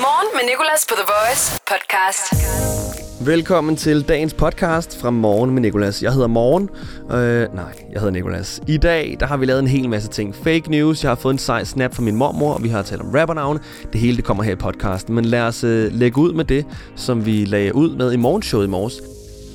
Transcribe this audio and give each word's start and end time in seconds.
Morgen 0.00 0.28
med 0.34 0.50
Nicolas 0.50 0.86
på 0.88 0.94
The 0.94 1.04
Voice 1.14 1.60
podcast. 1.66 2.46
Velkommen 3.26 3.76
til 3.76 4.08
dagens 4.08 4.34
podcast 4.34 5.00
fra 5.00 5.10
Morgen 5.10 5.50
med 5.50 5.62
Nicolas. 5.62 6.02
Jeg 6.02 6.12
hedder 6.12 6.26
Morgen. 6.26 6.68
Øh, 7.10 7.54
nej, 7.54 7.64
jeg 7.92 8.00
hedder 8.00 8.10
Nicolas. 8.10 8.60
I 8.66 8.76
dag 8.76 9.16
der 9.20 9.26
har 9.26 9.36
vi 9.36 9.46
lavet 9.46 9.58
en 9.60 9.68
hel 9.68 9.88
masse 9.88 10.08
ting. 10.08 10.34
Fake 10.44 10.70
news, 10.70 11.02
jeg 11.02 11.10
har 11.10 11.16
fået 11.16 11.32
en 11.32 11.38
sej 11.38 11.64
snap 11.64 11.94
fra 11.94 12.02
min 12.02 12.16
mormor, 12.16 12.54
og 12.54 12.62
vi 12.62 12.68
har 12.68 12.82
talt 12.82 13.00
om 13.00 13.10
rappernavne. 13.14 13.60
Det 13.92 14.00
hele 14.00 14.16
det 14.16 14.24
kommer 14.24 14.42
her 14.42 14.52
i 14.52 14.56
podcasten. 14.56 15.14
Men 15.14 15.24
lad 15.24 15.40
os 15.40 15.64
øh, 15.64 15.92
lægge 15.92 16.18
ud 16.18 16.32
med 16.32 16.44
det, 16.44 16.66
som 16.96 17.26
vi 17.26 17.44
lagde 17.44 17.74
ud 17.74 17.96
med 17.96 18.12
i 18.12 18.16
morgenshowet 18.16 18.66
i 18.66 18.68
morges. 18.68 18.94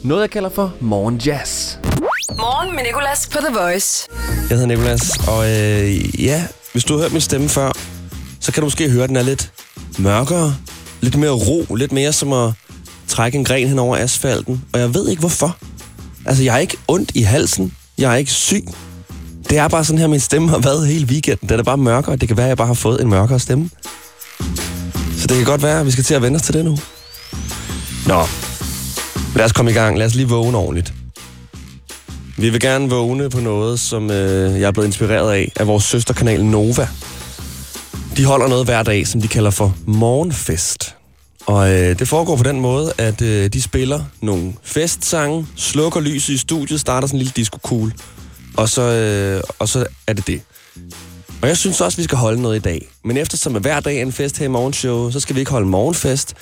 Noget 0.03 0.21
jeg 0.21 0.29
kalder 0.29 0.49
for 0.49 0.73
Morgen 0.79 1.17
Jazz. 1.17 1.77
Morgen 2.29 2.75
med 2.75 2.83
Nicolas 2.83 3.29
på 3.29 3.37
The 3.37 3.59
Voice. 3.59 4.07
Jeg 4.49 4.57
hedder 4.57 4.67
Nikolas, 4.67 5.19
og 5.27 5.45
øh, 5.45 6.23
ja, 6.25 6.43
hvis 6.71 6.83
du 6.83 6.93
har 6.93 7.01
hørt 7.01 7.11
min 7.11 7.21
stemme 7.21 7.49
før, 7.49 7.71
så 8.43 8.51
kan 8.51 8.61
du 8.61 8.65
måske 8.65 8.89
høre, 8.89 9.03
at 9.03 9.09
den 9.09 9.17
er 9.17 9.21
lidt 9.21 9.51
mørkere, 9.97 10.55
lidt 11.01 11.15
mere 11.15 11.31
ro, 11.31 11.75
lidt 11.75 11.91
mere 11.91 12.13
som 12.13 12.33
at 12.33 12.51
trække 13.07 13.37
en 13.37 13.45
gren 13.45 13.67
hen 13.67 13.79
over 13.79 13.97
asfalten. 13.97 14.63
Og 14.73 14.79
jeg 14.79 14.93
ved 14.93 15.09
ikke 15.09 15.19
hvorfor. 15.19 15.57
Altså, 16.25 16.43
jeg 16.43 16.55
er 16.55 16.59
ikke 16.59 16.77
ondt 16.87 17.11
i 17.15 17.21
halsen, 17.21 17.73
jeg 17.97 18.11
er 18.11 18.15
ikke 18.15 18.31
syg. 18.31 18.65
Det 19.49 19.57
er 19.57 19.67
bare 19.67 19.85
sådan 19.85 19.99
her, 19.99 20.07
min 20.07 20.19
stemme 20.19 20.49
har 20.49 20.57
været 20.57 20.87
hele 20.87 21.05
weekenden. 21.05 21.49
Den 21.49 21.59
er 21.59 21.63
bare 21.63 21.77
mørkere, 21.77 22.15
det 22.15 22.27
kan 22.27 22.37
være, 22.37 22.45
at 22.45 22.49
jeg 22.49 22.57
bare 22.57 22.67
har 22.67 22.73
fået 22.73 23.01
en 23.01 23.09
mørkere 23.09 23.39
stemme. 23.39 23.69
Så 25.17 25.27
det 25.27 25.37
kan 25.37 25.45
godt 25.45 25.63
være, 25.63 25.79
at 25.79 25.85
vi 25.85 25.91
skal 25.91 26.03
til 26.03 26.13
at 26.13 26.21
vende 26.21 26.35
os 26.35 26.41
til 26.41 26.53
det 26.53 26.65
nu. 26.65 26.77
Nå, 28.07 28.23
lad 29.35 29.45
os 29.45 29.51
komme 29.51 29.71
i 29.71 29.73
gang. 29.73 29.97
Lad 29.97 30.05
os 30.05 30.15
lige 30.15 30.29
vågne 30.29 30.57
ordentligt. 30.57 30.93
Vi 32.37 32.49
vil 32.49 32.59
gerne 32.59 32.89
vågne 32.89 33.29
på 33.29 33.39
noget, 33.39 33.79
som 33.79 34.11
øh, 34.11 34.59
jeg 34.59 34.67
er 34.67 34.71
blevet 34.71 34.87
inspireret 34.87 35.33
af, 35.33 35.51
af 35.55 35.67
vores 35.67 35.83
søsterkanal 35.83 36.45
Nova. 36.45 36.87
De 38.17 38.25
holder 38.25 38.47
noget 38.47 38.65
hver 38.65 38.83
dag, 38.83 39.07
som 39.07 39.21
de 39.21 39.27
kalder 39.27 39.51
for 39.51 39.75
Morgenfest. 39.85 40.95
Og 41.45 41.71
øh, 41.71 41.99
det 41.99 42.07
foregår 42.07 42.35
på 42.35 42.43
den 42.43 42.59
måde, 42.59 42.93
at 42.97 43.21
øh, 43.21 43.49
de 43.53 43.61
spiller 43.61 44.03
nogle 44.21 44.53
festsange, 44.63 45.47
slukker 45.55 45.99
lyset 45.99 46.33
i 46.33 46.37
studiet, 46.37 46.79
starter 46.79 47.07
sådan 47.07 47.15
en 47.15 47.19
lille 47.19 47.33
disco 47.35 47.59
cool, 47.63 47.93
og 48.57 48.69
så, 48.69 48.81
øh, 48.81 49.43
og 49.59 49.69
så 49.69 49.85
er 50.07 50.13
det 50.13 50.27
det. 50.27 50.41
Og 51.41 51.47
jeg 51.47 51.57
synes 51.57 51.81
også, 51.81 51.97
vi 51.97 52.03
skal 52.03 52.17
holde 52.17 52.41
noget 52.41 52.55
i 52.55 52.59
dag. 52.59 52.87
Men 53.03 53.17
eftersom 53.17 53.53
hver 53.53 53.79
dag 53.79 53.97
er 53.97 54.01
en 54.01 54.11
fest 54.11 54.37
her 54.37 54.45
i 54.45 54.49
morgenshow, 54.49 55.11
så 55.11 55.19
skal 55.19 55.35
vi 55.35 55.39
ikke 55.39 55.51
holde 55.51 55.67
morgenfest, 55.67 56.33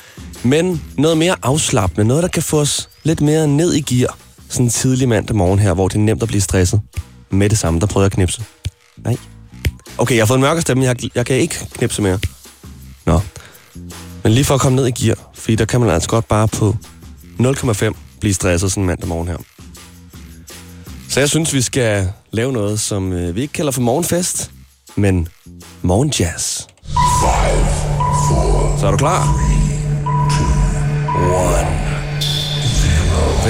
men 0.43 0.81
noget 0.97 1.17
mere 1.17 1.35
afslappende, 1.43 2.07
noget 2.07 2.23
der 2.23 2.29
kan 2.29 2.43
få 2.43 2.59
os 2.59 2.89
lidt 3.03 3.21
mere 3.21 3.47
ned 3.47 3.73
i 3.73 3.81
gear. 3.81 4.17
Sådan 4.49 4.65
en 4.65 4.69
tidlig 4.69 5.09
mandag 5.09 5.35
morgen 5.35 5.59
her, 5.59 5.73
hvor 5.73 5.87
det 5.87 5.95
er 5.95 5.99
nemt 5.99 6.21
at 6.21 6.27
blive 6.27 6.41
stresset. 6.41 6.81
Med 7.29 7.49
det 7.49 7.57
samme, 7.57 7.79
der 7.79 7.85
prøver 7.85 8.03
jeg 8.03 8.11
at 8.11 8.11
knipse. 8.11 8.43
Nej. 8.97 9.17
Okay, 10.01 10.15
jeg 10.15 10.21
har 10.21 10.25
fået 10.25 10.37
en 10.37 10.41
mørkere 10.41 10.61
stemme, 10.61 10.83
jeg, 10.83 10.95
jeg 11.15 11.25
kan 11.25 11.35
ikke 11.35 11.67
knipse 11.73 12.01
mere. 12.01 12.19
Nå. 13.05 13.21
Men 14.23 14.33
lige 14.33 14.45
for 14.45 14.55
at 14.55 14.61
komme 14.61 14.75
ned 14.75 14.87
i 14.87 14.91
gear, 14.91 15.17
fordi 15.33 15.55
der 15.55 15.65
kan 15.65 15.79
man 15.79 15.89
altså 15.89 16.09
godt 16.09 16.27
bare 16.27 16.47
på 16.47 16.75
0,5 17.39 17.93
blive 18.19 18.33
stresset 18.33 18.71
sådan 18.71 18.85
mandag 18.85 19.07
morgen 19.07 19.27
her. 19.27 19.37
Så 21.09 21.19
jeg 21.19 21.29
synes, 21.29 21.53
vi 21.53 21.61
skal 21.61 22.09
lave 22.31 22.51
noget, 22.53 22.79
som 22.79 23.13
øh, 23.13 23.35
vi 23.35 23.41
ikke 23.41 23.53
kalder 23.53 23.71
for 23.71 23.81
morgenfest, 23.81 24.51
men 24.95 25.27
morgenjazz. 25.81 26.61
Så 28.79 28.87
er 28.87 28.91
du 28.91 28.97
klar? 28.97 29.23
One. 31.33 31.81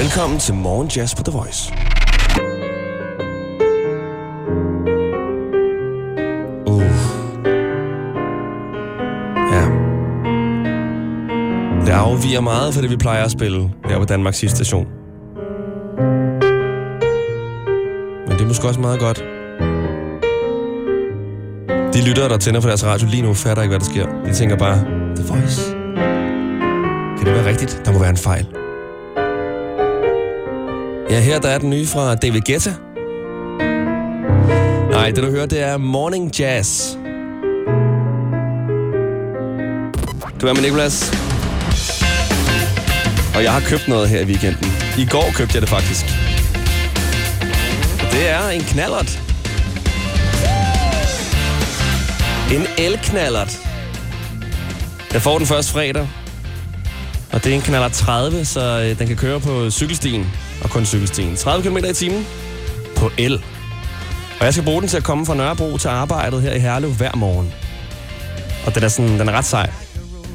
Velkommen 0.02 0.40
til 0.40 0.54
Morgenjazz 0.54 1.14
på 1.14 1.22
The 1.22 1.32
Voice. 1.32 1.91
Det 12.22 12.28
afviger 12.28 12.40
meget 12.40 12.74
for 12.74 12.80
det, 12.80 12.90
vi 12.90 12.96
plejer 12.96 13.24
at 13.24 13.30
spille 13.30 13.70
her 13.84 13.98
på 13.98 14.04
Danmarks 14.04 14.38
sidste 14.38 14.56
station. 14.56 14.86
Men 18.28 18.36
det 18.36 18.40
er 18.40 18.46
måske 18.46 18.68
også 18.68 18.80
meget 18.80 19.00
godt. 19.00 19.24
De 21.94 22.08
lyttere, 22.08 22.28
der 22.28 22.38
tænder 22.38 22.60
for 22.60 22.68
deres 22.68 22.86
radio 22.86 23.08
lige 23.08 23.22
nu, 23.22 23.34
fatter 23.34 23.62
ikke, 23.62 23.70
hvad 23.70 23.80
der 23.80 23.84
sker. 23.92 24.06
De 24.26 24.34
tænker 24.34 24.56
bare, 24.56 24.78
The 25.16 25.24
Voice. 25.28 25.72
Kan 27.18 27.26
det 27.26 27.34
være 27.34 27.48
rigtigt? 27.48 27.82
Der 27.84 27.92
må 27.92 27.98
være 27.98 28.10
en 28.10 28.16
fejl. 28.16 28.46
Ja, 31.10 31.20
her 31.20 31.40
der 31.40 31.48
er 31.48 31.58
den 31.58 31.70
nye 31.70 31.86
fra 31.86 32.14
David 32.14 32.40
Guetta. 32.40 32.74
Nej, 34.90 35.10
det 35.10 35.24
du 35.24 35.30
hører, 35.30 35.46
det 35.46 35.62
er 35.62 35.76
Morning 35.76 36.40
Jazz. 36.40 36.96
Du 40.40 40.46
er 40.46 40.54
med 40.54 40.62
Nicolas. 40.62 41.31
Og 43.34 43.42
jeg 43.42 43.52
har 43.52 43.60
købt 43.60 43.88
noget 43.88 44.08
her 44.08 44.20
i 44.20 44.24
weekenden. 44.24 44.72
I 44.98 45.06
går 45.10 45.32
købte 45.34 45.54
jeg 45.54 45.62
det 45.62 45.68
faktisk. 45.68 46.04
Det 48.12 48.30
er 48.30 48.48
en 48.48 48.60
knallert. 48.60 49.22
En 52.52 52.66
elknallert. 52.78 53.58
Jeg 55.12 55.22
får 55.22 55.38
den 55.38 55.46
først 55.46 55.70
fredag. 55.72 56.08
Og 57.32 57.44
det 57.44 57.52
er 57.52 57.56
en 57.56 57.62
knallert 57.62 57.92
30, 57.92 58.44
så 58.44 58.60
øh, 58.60 58.98
den 58.98 59.06
kan 59.06 59.16
køre 59.16 59.40
på 59.40 59.70
cykelstien 59.70 60.26
og 60.62 60.70
kun 60.70 60.86
cykelstien. 60.86 61.36
30 61.36 61.70
km 61.70 61.76
i 61.76 61.92
timen 61.92 62.26
på 62.96 63.10
el. 63.18 63.34
Og 64.40 64.44
jeg 64.44 64.52
skal 64.52 64.64
bruge 64.64 64.80
den 64.80 64.88
til 64.88 64.96
at 64.96 65.04
komme 65.04 65.26
fra 65.26 65.34
Nørrebro 65.34 65.78
til 65.78 65.88
arbejdet 65.88 66.42
her 66.42 66.52
i 66.54 66.58
Herlev 66.58 66.90
hver 66.90 67.16
morgen. 67.16 67.52
Og 68.66 68.74
den 68.74 68.82
er, 68.82 68.88
sådan, 68.88 69.20
den 69.20 69.28
er 69.28 69.32
ret 69.32 69.44
sej. 69.44 69.70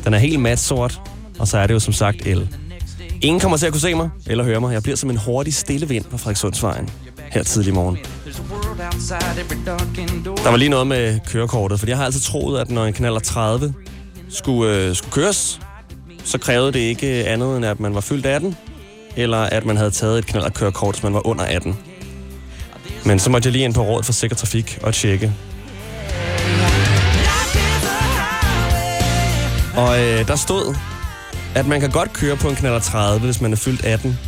Den 0.06 0.14
er 0.14 0.18
helt 0.18 0.40
mat 0.40 0.60
sort, 0.60 1.02
og 1.40 1.48
så 1.48 1.58
er 1.58 1.68
det 1.68 1.74
jo 1.74 1.80
som 1.80 1.94
sagt 1.94 2.28
el. 2.28 2.50
Ingen 3.22 3.40
kommer 3.40 3.58
til 3.58 3.66
at 3.66 3.72
kunne 3.72 3.82
se 3.82 3.96
mig 3.96 4.10
eller 4.28 4.44
høre 4.44 4.62
mig. 4.62 4.74
Jeg 4.74 4.84
bliver 4.84 4.96
som 4.96 5.10
en 5.10 5.18
hurtig 5.18 5.54
stille 5.54 5.88
vind 5.88 6.06
på 6.06 6.18
Frederikssundsvejen 6.18 6.90
her 7.32 7.44
tidlig 7.44 7.74
morgen. 7.74 7.98
Der 10.44 10.50
var 10.50 10.58
lige 10.58 10.70
noget 10.70 10.88
med 10.88 11.20
kørekortet, 11.28 11.80
for 11.80 11.88
jeg 11.88 11.98
har 11.98 12.06
altid 12.06 12.22
troet, 12.22 12.60
at 12.60 12.72
når 12.72 12.86
en 12.86 12.94
knaller 12.94 13.20
30 13.20 13.74
skulle, 14.30 14.76
øh, 14.76 14.96
skulle 14.96 15.12
køres, 15.12 15.60
så 16.24 16.38
krævede 16.38 16.72
det 16.72 16.80
ikke 16.80 17.08
andet 17.08 17.58
end, 17.58 17.66
at 17.66 17.80
man 17.80 17.96
var 17.96 18.02
fyldt 18.02 18.26
18, 18.26 18.56
eller 19.16 19.38
at 19.38 19.66
man 19.66 19.78
havde 19.78 19.92
taget 19.92 20.20
et 20.20 20.26
knallerkørekort, 20.26 20.96
hvis 20.96 21.04
man 21.04 21.14
var 21.14 21.28
under 21.28 21.44
18. 21.46 21.78
Men 23.06 23.20
så 23.20 23.30
måtte 23.30 23.48
jeg 23.48 23.52
lige 23.52 23.66
ind 23.66 23.74
på 23.74 23.82
rådet 23.82 24.06
for 24.06 24.14
sikker 24.14 24.36
trafik 24.36 24.80
og 24.84 24.94
tjekke. 24.94 25.34
Og 29.78 30.00
øh, 30.02 30.28
der 30.28 30.36
stod, 30.36 30.76
at 31.58 31.68
man 31.68 31.80
kan 31.80 31.90
godt 31.90 32.14
køre 32.14 32.36
på 32.38 32.50
en 32.50 32.56
knaller 32.56 32.80
30, 32.80 33.26
hvis 33.26 33.42
man 33.42 33.54
er 33.54 33.58
fyldt 33.58 33.86
18, 33.86 34.20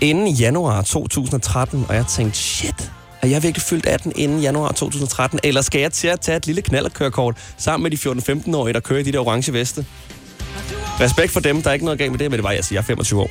inden 0.00 0.28
januar 0.28 0.82
2013. 0.82 1.84
Og 1.88 1.94
jeg 1.94 2.06
tænkte, 2.06 2.38
shit, 2.38 2.90
er 3.22 3.28
jeg 3.28 3.42
virkelig 3.42 3.62
fyldt 3.62 3.86
18 3.86 4.12
inden 4.16 4.40
januar 4.40 4.72
2013? 4.72 5.40
Eller 5.44 5.60
skal 5.60 5.80
jeg 5.80 5.92
til 5.92 6.08
at 6.08 6.20
tage 6.20 6.36
et 6.36 6.46
lille 6.46 6.62
knallerkørekort 6.62 7.36
sammen 7.58 7.82
med 7.82 7.90
de 7.90 8.30
14-15-årige, 8.50 8.72
der 8.72 8.80
kører 8.80 9.00
i 9.00 9.02
de 9.02 9.12
der 9.12 9.18
orange 9.18 9.52
veste? 9.52 9.86
Respekt 11.00 11.32
for 11.32 11.40
dem, 11.40 11.62
der 11.62 11.70
er 11.70 11.74
ikke 11.74 11.84
noget 11.84 11.98
galt 11.98 12.10
med 12.10 12.18
det, 12.18 12.30
men 12.30 12.38
det 12.38 12.44
var 12.44 12.50
altså, 12.50 12.74
jeg 12.74 12.80
er 12.80 12.84
25 12.84 13.20
år. 13.20 13.30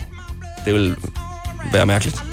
Det 0.66 0.74
vil 0.74 0.96
være 1.72 1.86
mærkeligt. 1.86 2.24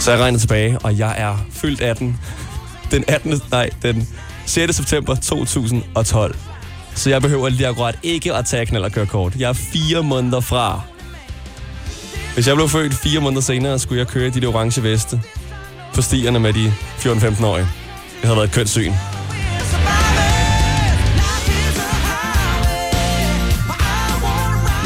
Så 0.00 0.10
jeg 0.10 0.20
regner 0.20 0.38
tilbage, 0.38 0.78
og 0.78 0.98
jeg 0.98 1.14
er 1.18 1.46
fyldt 1.50 1.80
18. 1.80 2.18
Den 2.90 3.04
18. 3.08 3.40
Nej, 3.50 3.70
den 3.82 4.08
6. 4.46 4.76
september 4.76 5.14
2012. 5.14 6.36
Så 6.94 7.10
jeg 7.10 7.22
behøver 7.22 7.48
lige 7.48 7.66
akkurat 7.66 7.98
ikke 8.02 8.34
at 8.34 8.46
tage 8.46 9.06
kort. 9.06 9.34
Jeg 9.38 9.48
er 9.48 9.52
fire 9.52 10.02
måneder 10.02 10.40
fra. 10.40 10.80
Hvis 12.34 12.48
jeg 12.48 12.56
blev 12.56 12.68
født 12.68 12.94
fire 12.94 13.20
måneder 13.20 13.42
senere, 13.42 13.78
skulle 13.78 13.98
jeg 13.98 14.08
køre 14.08 14.26
i 14.26 14.30
de 14.30 14.40
der 14.40 14.48
orange 14.48 14.82
veste 14.82 15.20
på 15.94 16.02
stierne 16.02 16.40
med 16.40 16.52
de 16.52 16.72
14-15-årige. 16.98 17.66
Det 18.20 18.24
havde 18.24 18.36
været 18.36 18.48
et 18.48 18.54
kønt 18.54 18.68
syn. 18.68 18.92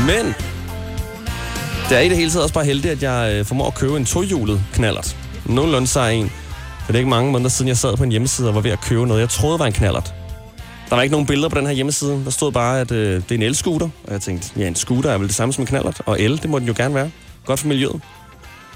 Men 0.07 0.35
det 1.89 1.97
er 1.97 2.01
i 2.01 2.09
det 2.09 2.17
hele 2.17 2.31
taget 2.31 2.43
også 2.43 2.55
bare 2.55 2.65
heldigt, 2.65 2.93
at 2.93 3.03
jeg 3.03 3.35
øh, 3.35 3.45
formår 3.45 3.67
at 3.67 3.75
købe 3.75 3.97
en 3.97 4.05
tohjulet 4.05 4.65
knallert. 4.75 5.17
Nogenlunde 5.45 5.87
sej 5.87 6.11
en. 6.11 6.31
For 6.85 6.87
det 6.87 6.95
er 6.95 6.99
ikke 6.99 7.11
mange 7.11 7.33
måneder 7.33 7.51
siden, 7.51 7.69
jeg 7.69 7.77
sad 7.77 7.97
på 7.97 8.05
en 8.05 8.11
hjemmeside 8.11 8.49
og 8.49 8.55
var 8.55 8.61
ved 8.61 8.71
at 8.71 8.81
købe 8.81 9.07
noget, 9.07 9.21
jeg 9.21 9.29
troede 9.29 9.59
var 9.59 9.67
en 9.67 9.73
knallert. 9.73 10.15
Der 10.89 10.95
var 10.95 11.03
ikke 11.03 11.13
nogen 11.13 11.27
billeder 11.27 11.49
på 11.49 11.59
den 11.59 11.67
her 11.67 11.73
hjemmeside. 11.73 12.25
Der 12.25 12.31
stod 12.31 12.53
bare, 12.53 12.81
at 12.81 12.91
øh, 12.91 13.15
det 13.15 13.31
er 13.31 13.35
en 13.35 13.43
elscooter. 13.43 13.89
Og 14.05 14.13
jeg 14.13 14.21
tænkte, 14.21 14.51
ja, 14.57 14.67
en 14.67 14.75
scooter 14.75 15.11
er 15.11 15.19
vel 15.19 15.27
det 15.27 15.37
samme 15.37 15.53
som 15.53 15.63
en 15.63 15.67
knallert. 15.67 16.03
Og 16.07 16.21
el, 16.21 16.43
det 16.43 16.51
må 16.51 16.59
den 16.59 16.67
jo 16.67 16.75
gerne 16.77 16.95
være. 16.95 17.11
Godt 17.47 17.61
for 17.61 17.69
miljøet. 17.69 17.93
Men 17.93 18.01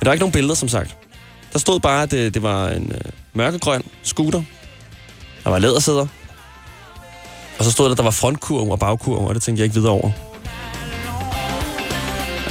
der 0.01 0.09
var 0.09 0.13
ikke 0.13 0.23
nogen 0.23 0.33
billeder, 0.33 0.55
som 0.55 0.69
sagt. 0.69 0.97
Der 1.53 1.59
stod 1.59 1.81
bare, 1.81 2.03
at 2.03 2.11
det, 2.11 2.35
det 2.35 2.43
var 2.43 2.69
en 2.69 2.93
øh, 2.95 3.01
mørkegrøn 3.35 3.83
scooter. 4.03 4.43
Der 5.45 5.51
var 5.51 5.59
lædersæder. 5.59 6.07
Og 7.59 7.65
så 7.65 7.71
stod 7.71 7.85
der, 7.85 7.93
at 7.93 7.97
der 7.99 8.05
var 8.05 8.11
frontkurv 8.11 8.71
og 8.71 8.79
bagkurv, 8.79 9.27
og 9.27 9.35
det 9.35 9.43
tænkte 9.43 9.61
jeg 9.61 9.65
ikke 9.65 9.75
videre 9.75 9.93
over. 9.93 10.11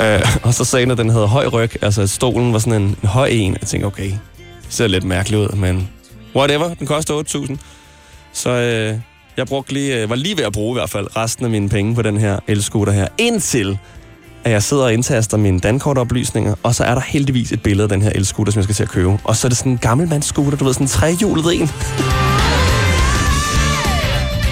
Øh, 0.02 0.36
og 0.46 0.54
så 0.54 0.66
sagde 0.66 0.84
den, 0.84 0.92
at 0.92 0.98
den 0.98 1.10
havde 1.10 1.28
høj 1.28 1.48
ryg. 1.48 1.84
Altså, 1.84 2.02
at 2.02 2.10
stolen 2.10 2.54
var 2.54 2.60
sådan 2.60 2.82
en, 2.82 2.88
en 3.02 3.10
høj 3.10 3.28
en. 3.28 3.58
Jeg 3.62 3.68
tænkte, 3.68 3.86
okay, 3.86 4.12
det 4.38 4.70
ser 4.70 4.88
lidt 4.88 5.04
mærkeligt 5.04 5.42
ud, 5.42 5.56
men 5.56 5.90
whatever. 6.36 6.74
Den 6.74 6.88
koster 6.88 7.24
8.000. 7.24 7.58
Så 8.34 8.50
øh, 8.50 9.00
jeg 9.40 9.48
brugte 9.48 9.74
lige, 9.74 10.02
øh, 10.02 10.10
var 10.10 10.16
lige 10.16 10.38
ved 10.38 10.44
at 10.44 10.54
bruge 10.54 10.76
i 10.76 10.78
hvert 10.80 10.90
fald 10.90 11.16
resten 11.16 11.46
af 11.46 11.52
mine 11.52 11.70
penge 11.70 11.96
på 11.96 12.02
den 12.02 12.18
her 12.18 12.40
elscooter 12.48 12.92
her. 12.92 13.08
Indtil 13.18 13.78
at 14.44 14.52
jeg 14.52 14.64
sidder 14.64 14.84
og 14.84 14.94
indtaster 14.94 15.38
mine 15.38 15.60
dankortoplysninger, 15.60 16.56
og 16.64 16.76
så 16.76 16.84
er 16.84 16.94
der 16.94 17.02
heldigvis 17.02 17.52
et 17.52 17.64
billede 17.64 17.84
af 17.84 17.90
den 17.90 18.02
her 18.02 18.10
elscooter, 18.10 18.52
som 18.52 18.60
jeg 18.60 18.64
skal 18.64 18.76
til 18.76 18.84
at 18.84 18.90
købe. 18.90 19.20
Og 19.24 19.36
så 19.36 19.48
er 19.48 19.50
det 19.50 19.58
sådan 19.58 19.72
en 19.72 19.78
gammelmandsscooter, 19.78 20.58
du 20.58 20.66
ved, 20.66 20.74
sådan 20.74 20.86
en 20.86 20.90
trehjulet 20.90 21.56
en. 21.56 21.70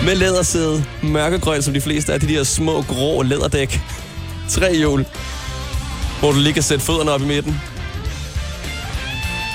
Med 0.05 0.15
lædersæde, 0.15 0.83
mørkegrøn 1.03 1.61
som 1.61 1.73
de 1.73 1.81
fleste 1.81 2.13
af 2.13 2.19
de 2.19 2.27
der 2.27 2.43
små, 2.43 2.81
grå 2.81 3.21
læderdæk. 3.21 3.81
Tre 4.49 4.75
hjul, 4.75 5.05
hvor 6.19 6.31
du 6.31 6.39
lige 6.39 6.53
kan 6.53 6.63
sætte 6.63 6.85
fødderne 6.85 7.11
op 7.11 7.21
i 7.21 7.25
midten. 7.25 7.61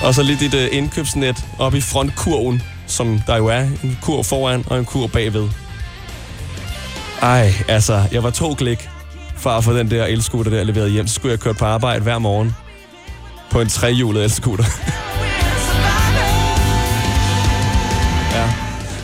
Og 0.03 0.13
så 0.15 0.23
lige 0.23 0.37
dit 0.39 0.53
øh, 0.53 0.67
indkøbsnet 0.71 1.45
op 1.59 1.75
i 1.75 1.81
frontkurven, 1.81 2.61
som 2.87 3.21
der 3.27 3.37
jo 3.37 3.47
er 3.47 3.59
en 3.59 3.99
kur 4.01 4.23
foran 4.23 4.63
og 4.67 4.79
en 4.79 4.85
kur 4.85 5.07
bagved. 5.07 5.49
Ej, 7.21 7.53
altså, 7.67 8.03
jeg 8.11 8.23
var 8.23 8.29
to 8.29 8.53
klik 8.53 8.89
fra 9.37 9.57
at 9.57 9.63
få 9.63 9.77
den 9.77 9.91
der 9.91 10.05
elscooter 10.05 10.51
der 10.51 10.63
leveret 10.63 10.91
hjem. 10.91 11.07
Så 11.07 11.13
skulle 11.13 11.31
jeg 11.31 11.39
køre 11.39 11.53
på 11.53 11.65
arbejde 11.65 12.03
hver 12.03 12.19
morgen 12.19 12.55
på 13.51 13.61
en 13.61 13.69
trehjulet 13.69 14.23
elscooter. 14.23 14.63
ja, 18.37 18.53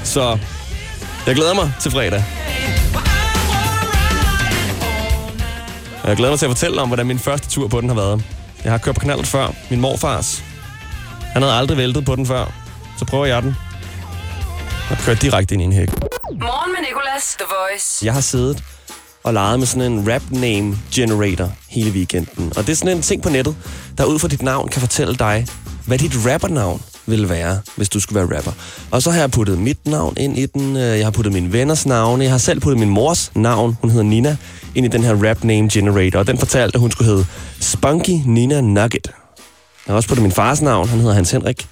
så 0.04 0.38
jeg 1.26 1.36
glæder 1.36 1.54
mig 1.54 1.74
til 1.80 1.92
fredag. 1.92 2.24
Jeg 6.04 6.18
glæder 6.18 6.32
mig 6.32 6.40
til 6.40 6.46
at 6.46 6.50
fortælle 6.50 6.82
om, 6.82 6.88
hvordan 6.88 7.08
min 7.08 7.20
første 7.20 7.50
tur 7.50 7.68
på 7.68 7.82
den 7.82 7.90
har 7.90 7.96
været. 7.96 8.24
Jeg 8.64 8.72
har 8.72 8.78
kørt 8.78 8.96
på 8.96 9.02
knaldet 9.02 9.28
før. 9.28 9.48
Min 9.70 9.82
morfars. 9.82 10.44
Han 11.34 11.42
havde 11.42 11.54
aldrig 11.56 11.78
væltet 11.78 12.06
på 12.06 12.16
den 12.16 12.26
før. 12.26 12.46
Så 12.98 13.06
prøver 13.06 13.26
jeg 13.26 13.44
den. 13.44 13.56
Og 14.90 14.98
kører 14.98 15.16
direkte 15.16 15.54
ind 15.54 15.62
i 15.62 15.66
en 15.66 15.74
hæk. 15.74 15.90
Morgen 16.32 16.72
med 16.72 16.80
Nicolas, 16.88 17.36
The 17.40 17.46
Voice. 17.60 18.06
Jeg 18.06 18.14
har 18.14 18.22
siddet 18.22 18.64
og 19.24 19.34
leget 19.34 19.60
med 19.60 19.68
sådan 19.68 19.92
en 19.92 20.14
rap 20.14 20.22
name 20.32 20.78
generator 20.94 21.52
hele 21.68 21.92
weekenden. 21.92 22.54
Og 22.58 22.68
det 22.68 22.70
er 22.70 22.76
sådan 22.76 22.98
en 22.98 23.02
ting 23.04 23.24
på 23.24 23.30
nettet, 23.30 23.56
der 23.98 24.06
ud 24.06 24.20
fra 24.20 24.28
dit 24.28 24.42
navn 24.42 24.70
kan 24.70 24.82
fortælle 24.82 25.16
dig, 25.16 25.48
hvad 25.86 25.98
dit 25.98 26.12
rappernavn 26.26 26.82
ville 27.06 27.30
være, 27.30 27.60
hvis 27.76 27.90
du 27.90 28.00
skulle 28.00 28.20
være 28.20 28.38
rapper. 28.38 28.52
Og 28.92 29.02
så 29.02 29.12
har 29.12 29.20
jeg 29.20 29.32
puttet 29.32 29.60
mit 29.60 29.88
navn 29.88 30.14
ind 30.18 30.38
i 30.38 30.46
den, 30.46 30.78
øh, 30.78 30.98
jeg 30.98 31.06
har 31.06 31.12
puttet 31.12 31.34
min 31.34 31.54
venners 31.54 31.86
navne, 31.86 32.24
jeg 32.24 32.32
har 32.32 32.38
selv 32.38 32.60
puttet 32.62 32.80
min 32.80 32.90
mors 32.90 33.32
navn, 33.36 33.78
hun 33.82 33.90
hedder 33.90 34.06
Nina, 34.06 34.38
ind 34.76 34.86
i 34.86 34.90
den 34.90 35.04
her 35.04 35.30
rap 35.30 35.44
name 35.44 35.70
generator. 35.70 36.20
Og 36.20 36.28
den 36.28 36.38
fortalte, 36.38 36.76
at 36.76 36.82
hun 36.82 36.92
skulle 36.92 37.12
hedde 37.12 37.26
Spunky 37.60 38.22
Nina 38.26 38.62
Nugget. 38.62 39.06
Jeg 39.06 39.94
har 39.94 39.96
også 39.96 40.10
puttet 40.10 40.24
min 40.24 40.32
fars 40.32 40.62
navn, 40.62 40.90
han 40.90 41.00
hedder 41.00 41.14
Hans 41.14 41.32
Henrik. 41.32 41.68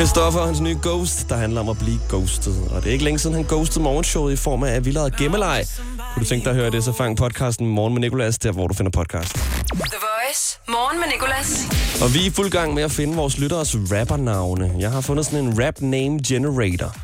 Christoffer, 0.00 0.46
hans 0.46 0.60
nye 0.60 0.78
Ghost, 0.82 1.28
der 1.28 1.36
handler 1.36 1.60
om 1.60 1.68
at 1.68 1.78
blive 1.78 2.00
ghosted. 2.08 2.54
Og 2.70 2.82
det 2.82 2.88
er 2.88 2.92
ikke 2.92 3.04
længe 3.04 3.18
siden, 3.18 3.36
han 3.36 3.44
ghostede 3.44 3.82
morgenshowet 3.82 4.32
i 4.32 4.36
form 4.36 4.62
af, 4.62 4.70
at 4.70 4.84
vi 4.84 4.90
lavede 4.90 5.10
gemmeleg. 5.18 5.66
Kunne 6.14 6.24
du 6.24 6.28
tænke 6.28 6.44
dig 6.44 6.50
at 6.50 6.56
høre 6.56 6.70
det, 6.70 6.84
så 6.84 6.92
fang 6.92 7.16
podcasten 7.16 7.66
Morgen 7.66 7.94
med 7.94 8.00
Nicolas, 8.00 8.38
der 8.38 8.52
hvor 8.52 8.66
du 8.66 8.74
finder 8.74 8.90
podcast. 8.90 9.34
The 9.34 9.42
Voice. 9.74 10.58
Morgen 10.68 11.00
med 11.00 11.06
Nicolas. 11.12 11.64
Og 12.02 12.14
vi 12.14 12.20
er 12.20 12.26
i 12.26 12.30
fuld 12.30 12.50
gang 12.50 12.74
med 12.74 12.82
at 12.82 12.90
finde 12.90 13.16
vores 13.16 13.38
lytteres 13.38 13.76
rappernavne. 13.76 14.74
Jeg 14.78 14.90
har 14.90 15.00
fundet 15.00 15.26
sådan 15.26 15.44
en 15.44 15.64
rap 15.64 15.80
name 15.80 16.20
generator 16.28 16.96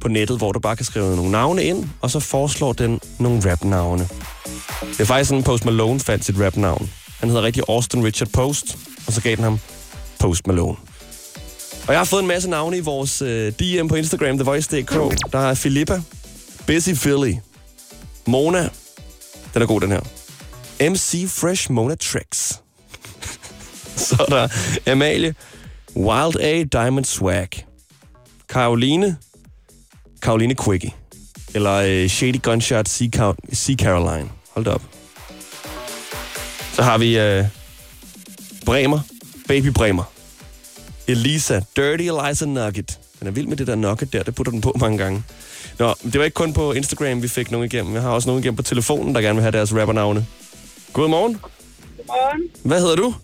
på 0.00 0.08
nettet, 0.08 0.38
hvor 0.38 0.52
du 0.52 0.60
bare 0.60 0.76
kan 0.76 0.84
skrive 0.84 1.16
nogle 1.16 1.30
navne 1.30 1.64
ind, 1.64 1.88
og 2.00 2.10
så 2.10 2.20
foreslår 2.20 2.72
den 2.72 3.00
nogle 3.18 3.50
rapnavne. 3.50 4.08
Det 4.80 5.00
er 5.00 5.04
faktisk 5.04 5.28
sådan, 5.28 5.44
Post 5.44 5.64
Malone 5.64 6.00
fandt 6.00 6.24
sit 6.24 6.36
rapnavn. 6.40 6.90
Han 7.20 7.28
hedder 7.28 7.42
rigtig 7.42 7.62
Austin 7.68 8.04
Richard 8.04 8.28
Post, 8.28 8.78
og 9.06 9.12
så 9.12 9.20
gav 9.20 9.36
den 9.36 9.44
ham 9.44 9.58
Post 10.18 10.46
Malone. 10.46 10.76
Og 11.90 11.94
jeg 11.94 12.00
har 12.00 12.04
fået 12.04 12.22
en 12.22 12.28
masse 12.28 12.50
navne 12.50 12.76
i 12.76 12.80
vores 12.80 13.22
øh, 13.22 13.52
DM 13.52 13.88
på 13.88 13.94
Instagram, 13.94 14.36
TheVoice.dk. 14.36 14.92
Der 15.32 15.38
er 15.38 15.54
Filippa, 15.54 16.02
Busy 16.66 16.90
Philly, 16.90 17.34
Mona, 18.26 18.68
den 19.54 19.62
er 19.62 19.66
god 19.66 19.80
den 19.80 19.90
her, 19.90 20.00
MC 20.90 21.28
Fresh 21.28 21.70
Mona 21.70 21.94
Tricks. 21.94 22.60
Så 23.96 24.16
er 24.18 24.24
der 24.24 24.48
Amalie, 24.92 25.34
Wild 25.96 26.36
A 26.40 26.62
Diamond 26.62 27.04
Swag, 27.04 27.48
Caroline, 28.48 29.16
Caroline 30.20 30.54
Quickie, 30.64 30.92
eller 31.54 31.74
øh, 31.74 32.08
Shady 32.08 32.42
Gunshot 32.42 32.88
Sea, 32.88 33.74
Caroline. 33.76 34.30
Hold 34.50 34.64
da 34.64 34.70
op. 34.70 34.82
Så 36.72 36.82
har 36.82 36.98
vi 36.98 37.18
øh, 37.18 37.44
Bremer, 38.66 39.00
Baby 39.48 39.66
Bremer. 39.66 40.19
Elisa, 41.08 41.60
Dirty 41.76 42.02
Eliza 42.02 42.46
Nugget. 42.46 42.98
Den 43.20 43.28
er 43.28 43.30
vild 43.30 43.46
med 43.46 43.56
det 43.56 43.66
der 43.66 43.74
nugget 43.74 44.12
der, 44.12 44.22
det 44.22 44.34
putter 44.34 44.50
den 44.50 44.60
på 44.60 44.76
mange 44.80 44.98
gange. 44.98 45.22
Nå, 45.78 45.94
det 46.02 46.18
var 46.18 46.24
ikke 46.24 46.34
kun 46.34 46.52
på 46.52 46.72
Instagram, 46.72 47.22
vi 47.22 47.28
fik 47.28 47.50
nogen 47.50 47.64
igennem. 47.72 47.94
Jeg 47.94 48.02
har 48.02 48.10
også 48.10 48.28
nogen 48.28 48.42
igennem 48.42 48.56
på 48.56 48.62
telefonen, 48.62 49.14
der 49.14 49.20
gerne 49.20 49.34
vil 49.34 49.42
have 49.42 49.52
deres 49.52 49.74
rappernavne. 49.74 50.26
Godmorgen. 50.92 51.38
Godmorgen. 51.96 52.42
Hvad 52.64 52.80
hedder 52.80 52.96
du? 52.96 53.14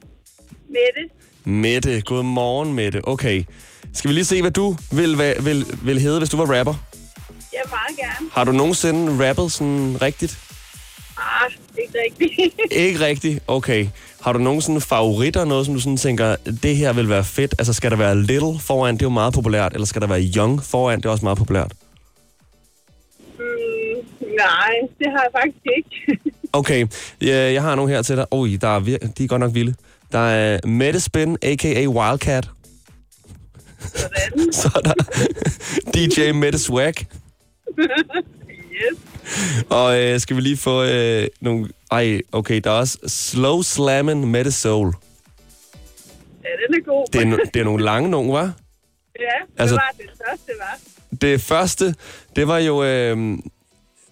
Mette. 0.69 1.15
Mette. 1.45 2.01
Godmorgen, 2.01 2.75
Mette. 2.75 3.09
Okay. 3.09 3.45
Skal 3.93 4.09
vi 4.09 4.15
lige 4.15 4.25
se, 4.25 4.41
hvad 4.41 4.51
du 4.51 4.77
vil, 4.93 5.19
vil, 5.19 5.35
vil, 5.41 5.67
vil 5.83 6.01
hedde, 6.01 6.19
hvis 6.19 6.29
du 6.29 6.37
var 6.37 6.59
rapper? 6.59 6.75
Vil 7.29 7.61
meget 7.71 7.99
gerne. 7.99 8.31
Har 8.33 8.45
du 8.45 8.53
nogensinde 8.53 9.29
rappet 9.29 9.53
sådan 9.53 9.99
rigtigt? 10.03 10.39
Ah, 11.19 11.51
ikke 11.79 11.99
rigtigt. 12.05 12.55
Ikke 12.73 13.01
rigtigt? 13.01 13.43
Okay. 13.47 13.89
Har 14.21 14.33
du 14.33 14.39
nogensinde 14.39 14.81
favoritter, 14.81 15.45
noget 15.45 15.67
som 15.67 15.75
du 15.75 15.81
sådan 15.81 15.97
tænker, 15.97 16.37
det 16.63 16.77
her 16.77 16.93
vil 16.93 17.09
være 17.09 17.25
fedt? 17.25 17.55
Altså 17.59 17.73
skal 17.73 17.91
der 17.91 17.97
være 17.97 18.23
Little 18.23 18.59
foran, 18.61 18.95
det 18.95 19.03
er 19.03 19.07
jo 19.07 19.11
meget 19.11 19.35
populært, 19.35 19.73
eller 19.73 19.87
skal 19.87 20.01
der 20.03 20.07
være 20.09 20.31
Young 20.37 20.63
foran, 20.63 20.99
det 20.99 21.07
er 21.07 21.11
også 21.11 21.25
meget 21.25 21.39
populært? 21.39 21.73
mm, 23.39 24.07
nej, 24.37 24.71
det 24.99 25.07
har 25.11 25.23
jeg 25.23 25.31
faktisk 25.41 25.67
ikke. 25.77 26.21
Okay, 26.53 26.87
jeg, 27.21 27.55
jeg 27.55 27.63
har 27.63 27.75
nogle 27.75 27.93
her 27.93 28.03
til 28.03 28.17
dig. 28.17 28.27
Oj, 28.31 28.49
der 28.61 28.69
er 28.69 28.81
vir- 28.81 29.13
de 29.19 29.25
er 29.25 29.29
godt 29.29 29.41
nok 29.41 29.55
vilde. 29.55 29.75
Der 30.13 30.19
er 30.19 30.67
Mette 30.67 31.01
Spin, 31.01 31.37
a.k.a. 31.43 31.87
Wildcat. 31.87 32.49
Sådan. 33.81 34.53
Så 34.61 34.71
er 34.75 34.81
der 34.81 34.95
DJ 35.95 36.33
Mette 36.33 36.59
Swag. 36.59 36.95
Og 39.79 40.03
øh, 40.03 40.21
skal 40.21 40.37
vi 40.37 40.41
lige 40.41 40.57
få 40.57 40.85
øh, 40.85 41.27
nogle... 41.41 41.69
Ej, 41.91 42.21
okay, 42.33 42.61
der 42.65 42.71
er 42.71 42.75
også 42.79 42.99
Slow 43.07 43.61
Slammin' 43.63 44.27
Mette 44.27 44.53
Soul. 44.53 44.87
Ja, 46.45 46.49
den 46.67 46.81
er 46.81 46.85
god. 46.85 47.07
Det 47.13 47.23
er, 47.23 47.37
det 47.55 47.61
er 47.61 47.65
nogle 47.65 47.85
lange 47.85 48.11
nogle, 48.11 48.33
var? 48.33 48.53
Ja, 49.21 49.25
Altså- 49.59 49.79
altså, 49.81 49.81
det 49.99 50.05
var 50.09 50.11
det 50.11 50.11
første, 50.29 50.53
var. 50.59 50.79
Det 51.21 51.41
første, 51.41 51.95
det 52.37 52.49
var 52.49 52.59
jo 52.59 52.85
øh, 52.85 53.39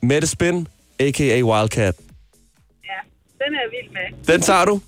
Mette 0.02 0.26
Spin, 0.28 0.68
a.k.a. 1.00 1.42
Wildcat. 1.42 1.94
Ja, 2.84 2.98
den 3.44 3.54
er 3.54 3.60
jeg 3.60 3.70
vild 3.70 3.92
med. 3.92 4.34
Den 4.34 4.40
tager 4.42 4.64
du? 4.64 4.80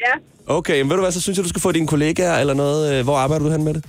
Ja, 0.00 0.12
Okay, 0.46 0.80
men 0.80 0.88
ved 0.90 0.96
du 0.96 1.02
hvad, 1.02 1.12
så 1.12 1.20
synes 1.20 1.38
jeg, 1.38 1.44
du 1.44 1.48
skal 1.48 1.60
få 1.62 1.72
dine 1.72 1.86
kollegaer 1.86 2.38
eller 2.38 2.54
noget. 2.54 2.94
Øh, 2.94 3.04
hvor 3.04 3.16
arbejder 3.16 3.44
du 3.44 3.50
hen 3.50 3.64
med 3.64 3.74
det? 3.74 3.84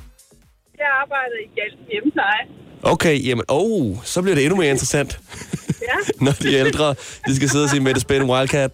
Jeg 0.79 0.91
arbejder 1.01 1.35
i 1.45 1.47
Hjælp 1.55 1.79
hjemmepleje. 1.91 2.43
Okay, 2.83 3.27
jamen, 3.27 3.43
oh, 3.47 3.95
så 4.03 4.21
bliver 4.21 4.35
det 4.35 4.43
endnu 4.45 4.57
mere 4.57 4.69
interessant, 4.69 5.19
Ja, 5.89 5.97
når 6.25 6.31
de 6.31 6.53
ældre, 6.53 6.95
de 7.27 7.35
skal 7.35 7.49
sidde 7.49 7.63
og 7.63 7.69
sige 7.69 7.81
Mette 7.81 8.01
Spin, 8.01 8.23
Wildcat. 8.23 8.71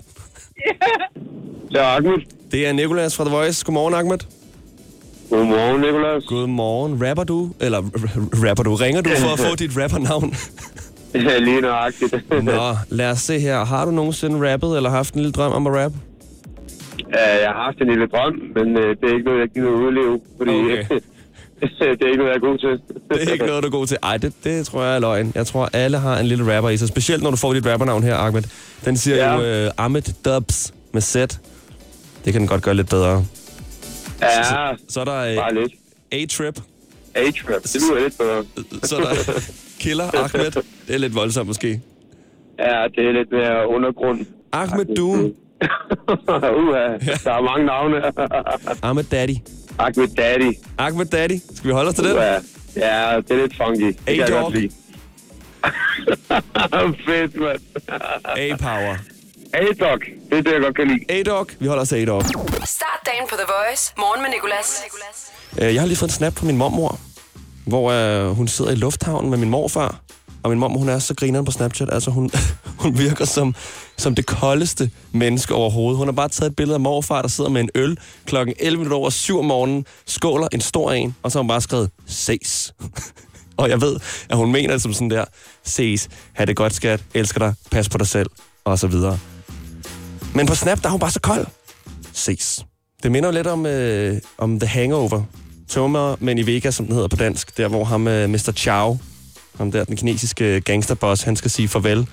Det 1.72 1.80
er 1.80 1.84
Ahmed. 1.86 2.18
Det 2.52 2.68
er 2.68 2.74
Nikolas 2.74 3.18
fra 3.18 3.24
The 3.26 3.34
Voice. 3.36 3.66
Godmorgen, 3.66 3.94
Ahmed. 3.94 4.18
Godmorgen, 5.30 5.82
Nicolas. 5.82 6.24
Godmorgen. 6.26 7.08
Rapper 7.10 7.24
du? 7.24 7.52
Eller 7.62 7.78
rapper 8.48 8.64
du? 8.64 8.76
Ringer 8.76 9.02
du 9.02 9.10
for 9.10 9.34
at 9.34 9.40
få 9.40 9.56
dit 9.64 9.72
rappernavn? 9.78 10.34
Ja, 11.14 11.38
lige 11.40 11.62
nøjagtigt. 11.62 12.14
Nå, 12.44 12.76
lad 12.90 13.12
os 13.12 13.20
se 13.20 13.40
her. 13.40 13.66
Har 13.66 13.86
du 13.86 13.92
nogensinde 13.92 14.52
rappet, 14.54 14.78
eller 14.78 14.90
haft 14.90 15.14
en 15.14 15.20
lille 15.20 15.32
drøm 15.32 15.52
om 15.52 15.68
at 15.68 15.74
rappe? 15.84 15.98
Ja, 17.14 17.42
jeg 17.42 17.50
har 17.50 17.64
haft 17.64 17.78
en 17.82 17.88
lille 17.88 18.08
drøm, 18.08 18.34
men 18.56 18.78
øh, 18.78 18.96
det 19.02 19.10
er 19.10 19.14
ikke 19.14 19.26
noget, 19.26 19.40
jeg 19.40 19.50
gider 19.50 19.70
udleve, 19.70 20.20
fordi 20.38 20.52
Okay. 20.52 21.00
det 21.80 22.02
er 22.02 22.08
ikke 22.08 22.18
noget, 22.18 22.30
jeg 22.30 22.36
er 22.36 22.40
god 22.40 22.58
til. 22.58 22.70
Det 23.10 23.28
er 23.30 23.34
ikke 23.34 23.46
noget, 23.46 23.64
du 23.64 23.68
er 23.68 23.72
god 23.72 23.88
til. 23.88 23.98
Ej, 24.04 24.18
det, 24.18 24.34
det 24.44 24.66
tror 24.66 24.84
jeg 24.84 24.96
er 24.96 25.00
løgn. 25.00 25.32
Jeg 25.36 25.48
tror, 25.48 25.70
alle 25.74 25.98
har 25.98 26.18
en 26.20 26.26
lille 26.26 26.56
rapper 26.56 26.70
i 26.70 26.78
sig. 26.78 26.88
Specielt 26.88 27.24
når 27.24 27.30
du 27.32 27.38
får 27.38 27.54
dit 27.54 27.66
rappernavn 27.68 28.04
her, 28.04 28.16
Ahmed. 28.16 28.44
Den 28.86 28.98
siger 28.98 29.16
Ja. 29.18 29.36
jo 29.64 29.66
uh, 29.68 29.72
Ahmed 29.86 30.02
Dubs 30.26 30.74
med 30.92 31.02
Z. 31.02 31.16
Det 32.26 32.34
kan 32.34 32.42
den 32.42 32.48
godt 32.48 32.62
gøre 32.64 32.76
lidt 32.76 32.90
bedre. 32.90 33.26
Ja, 34.22 34.72
Så 34.90 35.00
er 35.00 35.06
der 35.06 35.48
uh, 35.52 35.56
lidt. 35.62 35.72
A-Trap. 36.12 36.56
A-trap, 37.16 37.64
det 37.64 37.76
lyder 37.76 38.04
lidt 38.04 38.18
bedre. 38.18 38.44
Så 38.90 38.96
er 38.98 39.02
der 39.02 39.42
Killer 39.80 40.04
Ahmed. 40.24 40.52
Det 40.88 40.96
er 40.96 40.98
lidt 40.98 41.16
voldsomt 41.16 41.48
måske. 41.48 41.82
Ja, 42.60 42.84
det 42.96 43.06
er 43.08 43.12
lidt 43.12 43.32
mere 43.32 43.68
undergrund. 43.70 44.26
Ahmed 44.52 44.86
Doom. 44.96 45.20
Uha, 46.62 46.88
der 47.24 47.32
er 47.32 47.42
mange 47.42 47.66
navne. 47.66 47.98
Ahmed 48.84 49.04
Daddy. 49.04 49.36
Ahmed 49.86 50.08
Daddy. 50.18 50.54
Ahmed 50.78 51.06
Daddy. 51.06 51.40
Skal 51.56 51.68
vi 51.68 51.74
holde 51.74 51.90
os 51.90 51.96
til 51.96 52.04
den? 52.04 52.16
Uha. 52.18 52.26
Ja, 52.76 53.18
det 53.18 53.32
er 53.32 53.36
lidt 53.36 53.58
funky. 53.58 53.86
Det 53.86 53.96
kan 54.06 54.16
jeg 54.18 54.26
A-Dog. 54.28 54.42
godt 54.44 54.56
lide. 54.56 54.70
Fedt, 57.06 57.36
mand. 57.36 57.60
A-Power. 58.38 58.96
A-Dog, 59.54 60.00
det 60.30 60.38
er 60.38 60.42
det, 60.42 60.52
jeg 60.54 60.62
godt 60.62 60.76
kan 60.76 60.88
lide. 60.88 61.12
A-Dog. 61.20 61.48
Vi 61.60 61.68
holder 61.68 61.82
os 61.82 61.90
til 61.90 61.96
A-Dog. 61.96 62.24
Start 62.66 63.00
dagen 63.06 63.24
på 63.30 63.36
The 63.36 63.46
Voice. 63.48 63.94
Morgen 63.98 64.22
med 64.22 64.30
Nicolas. 64.30 64.82
Øh, 65.62 65.74
Jeg 65.74 65.82
har 65.82 65.88
lige 65.88 65.98
fået 65.98 66.10
en 66.10 66.14
snap 66.14 66.34
på 66.34 66.46
min 66.46 66.58
mormor. 66.58 67.00
hvor 67.68 67.92
øh, 67.92 68.30
hun 68.36 68.48
sidder 68.48 68.72
i 68.72 68.76
lufthavnen 68.76 69.30
med 69.30 69.38
min 69.38 69.50
morfar. 69.50 69.96
Og 70.44 70.50
min 70.50 70.60
mor, 70.60 70.68
hun 70.68 70.90
er 70.90 71.00
så 71.00 71.14
grineren 71.14 71.46
på 71.46 71.52
Snapchat. 71.52 71.90
Altså, 71.92 72.12
hun, 72.12 72.30
hun 72.84 72.98
virker 72.98 73.26
som, 73.26 73.56
som 73.98 74.16
det 74.16 74.26
koldeste 74.26 74.92
menneske 75.12 75.54
overhovedet. 75.54 75.98
Hun 75.98 76.08
har 76.08 76.12
bare 76.12 76.30
taget 76.30 76.50
et 76.50 76.56
billede 76.56 76.76
af 76.76 76.80
morfar, 76.80 77.22
der 77.22 77.30
sidder 77.30 77.50
med 77.50 77.62
en 77.62 77.70
øl 77.76 77.98
klokken 78.26 78.56
11 78.60 78.78
minutter 78.78 78.98
over 78.98 79.10
7 79.10 79.40
om 79.40 79.46
morgenen, 79.46 79.86
skåler 80.06 80.48
en 80.52 80.62
stor 80.62 80.92
en, 80.92 81.16
og 81.24 81.32
så 81.32 81.38
har 81.38 81.44
hun 81.44 81.48
bare 81.48 81.62
skrevet, 81.62 81.90
ses. 82.08 82.74
og 83.58 83.70
jeg 83.70 83.82
ved, 83.82 84.00
at 84.30 84.38
hun 84.38 84.52
mener 84.52 84.74
det 84.74 84.82
som 84.82 84.94
sådan 84.94 85.10
der, 85.10 85.26
ses, 85.64 86.10
ha' 86.34 86.46
det 86.46 86.56
godt 86.56 86.74
skat, 86.74 87.04
elsker 87.14 87.40
dig, 87.40 87.54
pas 87.72 87.90
på 87.90 87.98
dig 87.98 88.08
selv, 88.08 88.30
og 88.66 88.80
så 88.80 88.88
videre. 88.88 89.20
Men 90.36 90.48
på 90.48 90.56
Snap, 90.56 90.82
der 90.82 90.88
er 90.88 90.92
hun 90.92 91.00
bare 91.00 91.12
så 91.12 91.20
kold. 91.20 91.46
Ses. 92.14 92.66
Det 93.04 93.12
minder 93.12 93.30
jo 93.30 93.34
lidt 93.34 93.48
om, 93.48 93.66
øh, 93.66 94.18
om 94.38 94.60
The 94.60 94.68
Hangover. 94.68 95.24
Tømmer, 95.68 96.16
men 96.20 96.38
i 96.38 96.46
Vega, 96.46 96.72
som 96.72 96.86
den 96.86 96.94
hedder 96.94 97.08
på 97.08 97.16
dansk. 97.16 97.58
Der, 97.58 97.68
hvor 97.68 97.84
ham, 97.84 98.08
øh, 98.08 98.30
Mr. 98.30 98.52
Chow, 98.56 98.98
ham 99.58 99.72
der, 99.72 99.84
den 99.84 99.96
kinesiske 99.96 100.62
gangsterboss, 100.62 101.24
han 101.24 101.36
skal 101.36 101.52
sige 101.52 101.68
farvel 101.68 102.08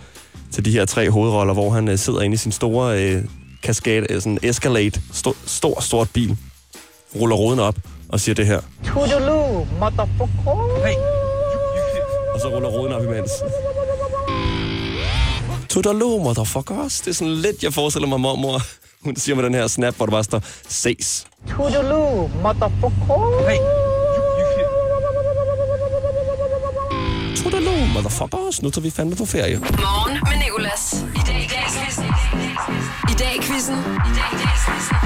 til 0.53 0.65
de 0.65 0.71
her 0.71 0.85
tre 0.85 1.11
hovedroller, 1.11 1.55
hvor 1.55 1.71
han 1.71 1.89
øh, 1.89 1.99
sidder 1.99 2.21
inde 2.21 2.35
i 2.35 2.37
sin 2.37 2.53
store 2.53 3.03
øh, 3.03 3.25
kaskade, 3.63 4.07
øh, 4.13 4.21
sådan 4.21 4.39
Escalade, 4.43 5.01
stor, 5.13 5.37
stor, 5.47 5.81
stort 5.81 6.11
bil, 6.11 6.37
ruller 7.15 7.37
roden 7.37 7.59
op 7.61 7.77
og 8.09 8.21
siger 8.21 8.35
det 8.35 8.47
her. 8.47 8.61
Toodaloo, 8.85 9.67
motherfucker. 9.81 10.51
Og 12.35 12.41
så 12.41 12.49
ruller 12.49 12.69
roden 12.69 12.93
op 12.93 13.05
imens. 13.05 13.31
Toodaloo, 15.69 16.19
motherfuckers. 16.23 17.01
Det 17.01 17.11
er 17.11 17.15
sådan 17.15 17.35
lidt, 17.35 17.63
jeg 17.63 17.73
forestiller 17.73 18.09
mig 18.09 18.21
mormor. 18.21 18.61
Hun 19.05 19.17
siger 19.17 19.37
med 19.37 19.45
den 19.45 19.55
her 19.55 19.67
snap, 19.67 19.97
hvor 19.97 20.07
der 20.07 20.11
bare 20.11 20.25
står, 20.25 20.43
ses. 20.69 21.27
Toodaloo, 21.49 22.31
motherfucker. 22.43 23.07
Toodaloo, 23.07 23.78
motherfuckers. 27.99 28.63
Nu 28.63 28.71
tager 28.71 28.83
vi 28.83 28.91
fandme 28.91 29.17
på 29.17 29.25
ferie. 29.35 29.57
Morgen 29.59 30.15
med 30.31 30.37
Nicolas. 30.45 30.83
I 31.21 31.23
dag 31.31 31.41
i 31.47 31.49
dag 31.55 31.67
quizzen. 31.77 32.05
I 33.13 33.15
dag 33.23 33.33
i 33.39 33.41
quizzen. 33.49 33.79
I 34.09 34.13
dag 34.19 34.29
i 34.35 34.39
dag 34.43 34.55
quizzen. 34.65 34.97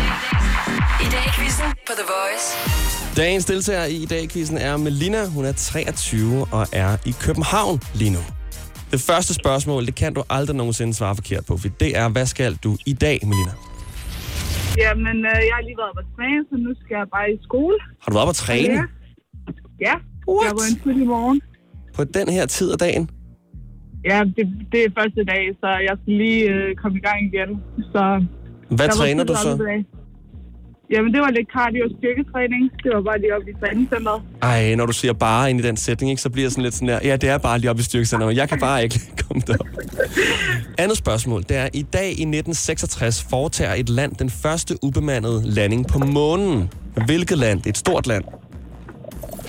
I 1.04 1.08
dag 1.14 1.24
i 1.30 1.32
quizzen 1.38 1.68
på 1.88 1.92
The 2.00 2.06
Voice. 2.14 2.46
Dagens 3.16 3.44
deltager 3.44 3.84
i 3.84 4.04
dag 4.14 4.28
quizzen 4.32 4.58
er 4.58 4.76
Melina. 4.76 5.26
Hun 5.26 5.44
er 5.44 5.52
23 5.52 6.46
og 6.52 6.66
er 6.72 6.96
i 7.06 7.12
København 7.20 7.80
lige 7.94 8.10
nu. 8.10 8.22
Det 8.90 9.00
første 9.00 9.34
spørgsmål, 9.34 9.86
det 9.86 9.94
kan 9.94 10.14
du 10.14 10.22
aldrig 10.30 10.56
nogensinde 10.56 10.94
svare 10.94 11.14
forkert 11.14 11.44
på, 11.46 11.56
for 11.56 11.68
det 11.68 11.96
er, 11.98 12.08
hvad 12.08 12.26
skal 12.26 12.54
du 12.64 12.76
i 12.86 12.92
dag, 12.92 13.18
Melina? 13.22 13.52
Jamen, 14.78 15.16
øh, 15.16 15.38
jeg 15.48 15.54
har 15.58 15.62
lige 15.68 15.78
været 15.82 15.94
på 15.98 16.02
træne, 16.16 16.40
så 16.50 16.54
nu 16.66 16.70
skal 16.84 16.94
jeg 17.00 17.06
bare 17.16 17.28
i 17.32 17.38
skole. 17.42 17.76
Har 18.02 18.08
du 18.10 18.12
været 18.16 18.22
op 18.22 18.28
at 18.28 18.34
træne 18.46 18.74
Ja. 18.74 18.82
Ja, 19.88 19.94
What? 20.28 20.44
jeg 20.46 20.52
var 20.58 20.66
en 20.72 20.78
tidlig 20.84 21.06
morgen. 21.06 21.40
På 21.96 22.04
den 22.04 22.28
her 22.28 22.46
tid 22.46 22.72
af 22.72 22.78
dagen? 22.78 23.10
Ja, 24.10 24.18
det, 24.36 24.46
det 24.72 24.80
er 24.84 24.90
første 24.98 25.24
dag, 25.24 25.42
så 25.60 25.66
jeg 25.88 25.96
skal 26.02 26.14
lige 26.14 26.42
øh, 26.50 26.74
komme 26.76 26.98
i 26.98 27.00
gang 27.00 27.20
igen. 27.30 27.50
Så 27.92 28.24
Hvad 28.76 28.88
træner 28.88 29.24
du 29.24 29.34
så? 29.34 29.56
dag. 29.56 29.84
Jamen, 30.90 31.12
det 31.14 31.20
var 31.20 31.30
lidt 31.30 31.48
cardio 31.56 31.84
og 31.84 31.90
styrketræning. 31.98 32.70
Det 32.82 32.90
var 32.94 33.02
bare 33.02 33.18
lige 33.20 33.36
oppe 33.36 33.50
i 33.50 33.54
træningscenteret. 33.60 34.22
Ej, 34.42 34.74
når 34.74 34.86
du 34.86 34.92
siger 34.92 35.12
bare 35.12 35.50
ind 35.50 35.60
i 35.60 35.62
den 35.62 35.76
sætning, 35.76 36.10
ikke, 36.10 36.22
så 36.22 36.30
bliver 36.30 36.44
jeg 36.44 36.52
sådan 36.52 36.64
lidt 36.64 36.74
sådan 36.74 36.88
der, 36.88 36.98
ja, 37.04 37.16
det 37.16 37.28
er 37.28 37.38
bare 37.38 37.58
lige 37.58 37.70
oppe 37.70 37.80
i 37.80 37.82
styrkecenteret, 37.82 38.28
men 38.28 38.36
jeg 38.36 38.48
kan 38.48 38.58
bare 38.60 38.82
ikke 38.82 39.00
komme 39.28 39.42
derop. 39.46 39.66
Andet 40.78 40.96
spørgsmål, 40.96 41.42
det 41.42 41.56
er, 41.56 41.68
i 41.74 41.82
dag 41.82 42.06
i 42.06 42.24
1966 42.28 43.26
foretager 43.30 43.74
et 43.74 43.88
land 43.88 44.14
den 44.14 44.30
første 44.30 44.74
ubemandede 44.82 45.42
landing 45.44 45.86
på 45.88 45.98
månen. 45.98 46.70
Hvilket 47.06 47.38
land? 47.38 47.58
Det 47.58 47.66
er 47.66 47.70
et 47.70 47.78
stort 47.78 48.06
land. 48.06 48.24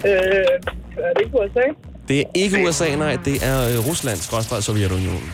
Øh, 0.05 0.11
er 0.97 1.13
det 1.15 1.21
ikke 1.25 1.35
USA? 1.35 1.67
Det 2.07 2.19
er 2.19 2.23
ikke 2.35 2.65
USA, 2.67 2.95
nej, 2.95 3.17
det 3.25 3.45
er 3.45 3.69
øh, 3.77 3.89
Rusland, 3.89 4.17
skråstrej 4.17 4.59
Sovjetunionen. 4.61 5.31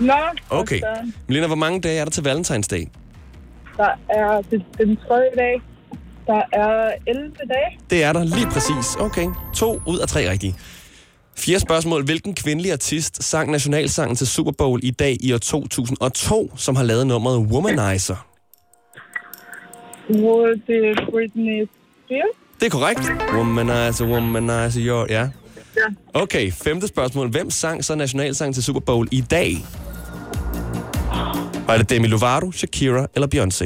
Nå, 0.00 0.12
Okay. 0.50 0.80
så 0.80 1.12
Melina, 1.28 1.46
hvor 1.46 1.56
mange 1.56 1.80
dage 1.80 1.98
er 2.00 2.04
der 2.04 2.10
til 2.10 2.24
Valentinsdag? 2.24 2.90
Der 3.76 3.88
er 4.08 4.42
det, 4.50 4.62
den 4.78 4.96
tredje 5.08 5.30
dag. 5.36 5.60
Der 6.26 6.42
er 6.52 6.90
11 7.06 7.30
dage. 7.48 7.78
Det 7.90 8.04
er 8.04 8.12
der 8.12 8.24
lige 8.24 8.46
præcis. 8.46 8.96
Okay, 9.00 9.26
to 9.54 9.80
ud 9.86 9.98
af 9.98 10.08
tre 10.08 10.30
rigtige. 10.30 10.54
Fjerde 11.38 11.60
spørgsmål. 11.60 12.04
Hvilken 12.04 12.34
kvindelig 12.34 12.72
artist 12.72 13.22
sang 13.24 13.50
nationalsangen 13.50 14.16
til 14.16 14.26
Super 14.26 14.52
Bowl 14.52 14.80
i 14.82 14.90
dag 14.90 15.16
i 15.20 15.32
år 15.32 15.38
2002, 15.38 16.52
som 16.56 16.76
har 16.76 16.82
lavet 16.82 17.06
nummeret 17.06 17.38
Womanizer? 17.38 18.26
Hvor 20.08 20.46
det 20.66 20.88
er 20.90 21.10
Britney 21.10 21.68
Spears. 22.06 22.34
Det 22.60 22.66
er 22.66 22.70
korrekt. 22.70 23.00
Womanizer, 23.34 24.06
womanizer, 24.06 24.80
your... 24.86 25.06
Ja. 25.08 25.28
Ja. 25.76 26.20
Okay, 26.22 26.52
femte 26.52 26.88
spørgsmål. 26.88 27.30
Hvem 27.30 27.50
sang 27.50 27.84
så 27.84 27.94
nationalsangen 27.94 28.54
til 28.54 28.62
Super 28.64 28.80
Bowl 28.80 29.08
i 29.10 29.20
dag? 29.20 29.56
Var 31.66 31.76
det 31.76 31.90
Demi 31.90 32.06
Lovato, 32.06 32.52
Shakira 32.52 33.06
eller 33.14 33.28
Beyoncé? 33.34 33.64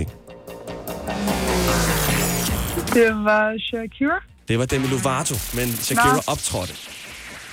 Det 2.95 3.15
var 3.25 3.55
Shakira. 3.59 4.23
Det 4.49 4.59
var 4.59 4.65
Demi 4.65 4.87
Lovato, 4.87 5.35
men 5.55 5.69
Shakira 5.73 6.13
Nå. 6.15 6.21
optrådte. 6.27 6.75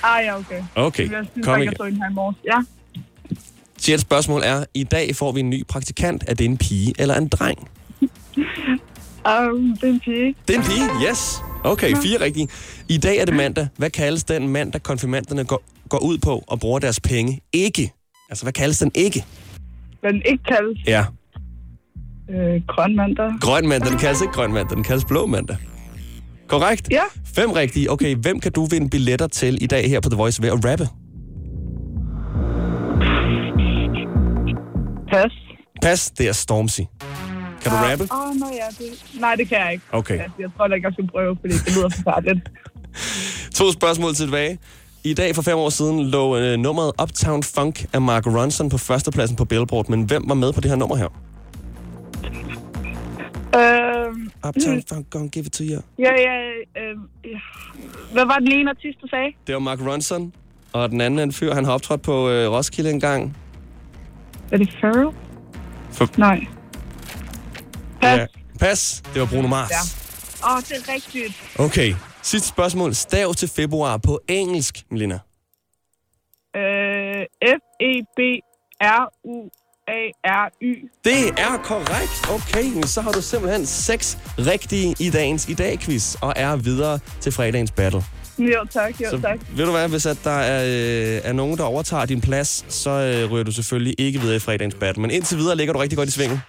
Ah, 0.02 0.24
ja, 0.24 0.38
okay. 0.38 0.62
Okay, 0.74 1.10
Jeg 1.10 1.24
synes, 1.32 1.44
kom 1.44 1.54
jeg 1.54 1.62
igen. 1.62 1.74
så 1.76 1.84
den 1.84 1.96
her 1.96 2.10
i 2.10 2.12
morges. 2.14 2.36
Ja. 2.44 2.58
Sjette 3.78 4.00
spørgsmål 4.02 4.42
er, 4.44 4.64
i 4.74 4.84
dag 4.84 5.16
får 5.16 5.32
vi 5.32 5.40
en 5.40 5.50
ny 5.50 5.66
praktikant. 5.66 6.24
Er 6.28 6.34
det 6.34 6.44
en 6.44 6.56
pige 6.58 6.94
eller 6.98 7.14
en 7.14 7.28
dreng? 7.28 7.68
Um, 9.26 9.76
det 9.80 9.88
er 9.88 9.92
en 9.92 10.00
pige. 10.00 10.34
Det 10.48 10.56
er 10.56 10.58
en 10.60 10.64
pige, 10.64 11.10
yes. 11.10 11.42
Okay, 11.64 11.96
fire 11.96 12.20
rigtige. 12.20 12.48
I 12.88 12.98
dag 12.98 13.16
er 13.18 13.24
det 13.24 13.34
mandag. 13.34 13.68
Hvad 13.76 13.90
kaldes 13.90 14.24
den 14.24 14.48
mandag, 14.48 14.82
konfirmanderne 14.82 15.44
går, 15.44 15.62
går 15.88 15.98
ud 15.98 16.18
på 16.18 16.44
og 16.46 16.60
bruger 16.60 16.78
deres 16.78 17.00
penge? 17.00 17.40
Ikke. 17.52 17.92
Altså, 18.30 18.44
hvad 18.44 18.52
kaldes 18.52 18.78
den 18.78 18.90
ikke? 18.94 19.24
Hvad 20.00 20.12
den 20.12 20.22
ikke 20.26 20.44
kaldes. 20.44 20.78
Ja, 20.86 21.04
Øh, 22.30 22.62
grøn 22.68 22.96
mandag. 22.96 23.30
grøn 23.40 23.68
mandag. 23.68 23.90
Den 23.90 23.98
kaldes 23.98 24.20
ikke 24.22 24.32
grøn 24.34 24.52
mandag, 24.52 24.76
den 24.76 24.84
kaldes 24.84 25.04
blå 25.04 25.26
mandag. 25.26 25.56
Korrekt? 26.48 26.88
Ja. 26.90 27.02
Fem 27.34 27.50
rigtige. 27.52 27.90
Okay, 27.90 28.14
hvem 28.16 28.40
kan 28.40 28.52
du 28.52 28.64
vinde 28.64 28.90
billetter 28.90 29.26
til 29.26 29.62
i 29.62 29.66
dag 29.66 29.88
her 29.88 30.00
på 30.00 30.08
The 30.08 30.16
Voice 30.16 30.42
ved 30.42 30.48
at 30.48 30.64
rappe? 30.70 30.88
Pas. 35.12 35.32
Pas, 35.82 36.10
det 36.10 36.28
er 36.28 36.32
Stormzy. 36.32 36.80
Kan 37.62 37.70
du 37.72 37.76
rappe? 37.76 38.04
Åh, 38.12 38.28
oh, 38.30 38.36
nej, 38.36 38.55
ja, 38.66 38.84
det... 38.84 39.20
Nej, 39.20 39.34
det 39.34 39.48
kan 39.48 39.58
jeg 39.58 39.72
ikke. 39.72 39.84
Okay. 39.92 40.16
Ja, 40.16 40.24
jeg 40.38 40.50
tror 40.56 40.66
ikke, 40.74 40.86
jeg 40.86 40.92
skal 40.92 41.06
prøve, 41.08 41.36
fordi 41.40 41.54
det 41.54 41.76
lyder 41.76 41.88
forfærdeligt. 41.88 42.50
To 43.58 43.72
spørgsmål 43.72 44.14
tilbage. 44.14 44.58
I 45.04 45.14
dag 45.14 45.34
for 45.34 45.42
fem 45.42 45.56
år 45.56 45.70
siden 45.70 46.06
lå 46.10 46.36
øh, 46.36 46.56
nummeret 46.58 46.92
Uptown 47.02 47.42
Funk 47.42 47.86
af 47.92 48.00
Mark 48.00 48.26
Ronson 48.26 48.68
på 48.70 48.78
førstepladsen 48.78 49.36
på 49.36 49.44
Billboard. 49.44 49.88
Men 49.88 50.02
hvem 50.02 50.28
var 50.28 50.34
med 50.34 50.52
på 50.52 50.60
det 50.60 50.70
her 50.70 50.76
nummer 50.76 50.96
her? 50.96 51.08
øhm, 53.56 54.30
Uptown 54.48 54.82
Funk, 54.88 55.10
gonna 55.10 55.28
give 55.28 55.44
it 55.46 55.52
to 55.52 55.64
you. 55.64 55.80
ja, 55.98 56.12
ja, 56.20 56.36
øh, 56.82 56.96
ja. 57.24 57.38
Hvad 58.12 58.26
var 58.26 58.38
den 58.38 58.52
ene 58.52 58.70
artist, 58.70 58.98
du 59.02 59.06
sagde? 59.08 59.32
Det 59.46 59.52
var 59.54 59.58
Mark 59.60 59.78
Ronson. 59.80 60.32
Og 60.72 60.90
den 60.90 61.00
anden 61.00 61.18
er 61.18 61.22
en 61.22 61.32
fyr, 61.32 61.54
han 61.54 61.64
har 61.64 61.72
optrådt 61.72 62.02
på 62.02 62.30
øh, 62.30 62.50
Roskilde 62.52 62.90
en 62.90 63.00
gang. 63.00 63.36
Er 64.52 64.56
det 64.56 64.68
Pharrell? 64.80 65.08
For- 65.92 66.10
Nej. 66.18 66.46
Pas. 68.00 68.18
Ja. 68.18 68.26
Pas, 68.56 69.02
det 69.12 69.20
var 69.20 69.26
Bruno 69.26 69.48
Mars. 69.48 69.70
Ja. 69.70 69.76
Åh, 70.48 70.56
oh, 70.56 70.62
det 70.62 70.72
er 70.72 70.92
rigtigt. 70.94 71.34
Okay, 71.58 71.94
sidste 72.22 72.48
spørgsmål. 72.48 72.94
Stav 72.94 73.34
til 73.34 73.48
februar 73.48 73.96
på 73.96 74.20
engelsk, 74.28 74.82
Melina. 74.90 75.18
Øh, 76.56 77.24
F-E-B-R-U-A-R-Y. 79.46 80.88
Det 81.04 81.28
er 81.28 81.56
korrekt. 81.64 82.30
Okay, 82.30 82.82
så 82.86 83.00
har 83.00 83.12
du 83.12 83.22
simpelthen 83.22 83.66
seks 83.66 84.18
rigtige 84.38 84.94
i 85.00 85.10
dagens 85.10 85.48
i 85.48 85.54
dag 85.54 85.78
quiz 85.78 86.14
og 86.14 86.32
er 86.36 86.56
videre 86.56 86.98
til 87.20 87.32
fredagens 87.32 87.70
battle. 87.70 88.04
Jo, 88.38 88.64
tak. 88.70 89.00
Jo, 89.00 89.10
Så 89.10 89.20
tak. 89.20 89.38
ved 89.56 89.64
du 89.64 89.70
hvad, 89.70 89.88
hvis 89.88 90.06
at 90.06 90.18
der 90.24 90.30
er, 90.30 90.64
øh, 90.64 91.20
er 91.24 91.32
nogen, 91.32 91.56
der 91.58 91.64
overtager 91.64 92.04
din 92.06 92.20
plads, 92.20 92.64
så 92.68 92.90
øh, 92.90 93.30
ryger 93.32 93.44
du 93.44 93.52
selvfølgelig 93.52 93.94
ikke 93.98 94.20
videre 94.20 94.36
i 94.36 94.38
fredagens 94.38 94.74
battle. 94.74 95.00
Men 95.02 95.10
indtil 95.10 95.38
videre 95.38 95.56
ligger 95.56 95.72
du 95.72 95.78
rigtig 95.78 95.96
godt 95.98 96.08
i 96.08 96.12
svingen. 96.12 96.40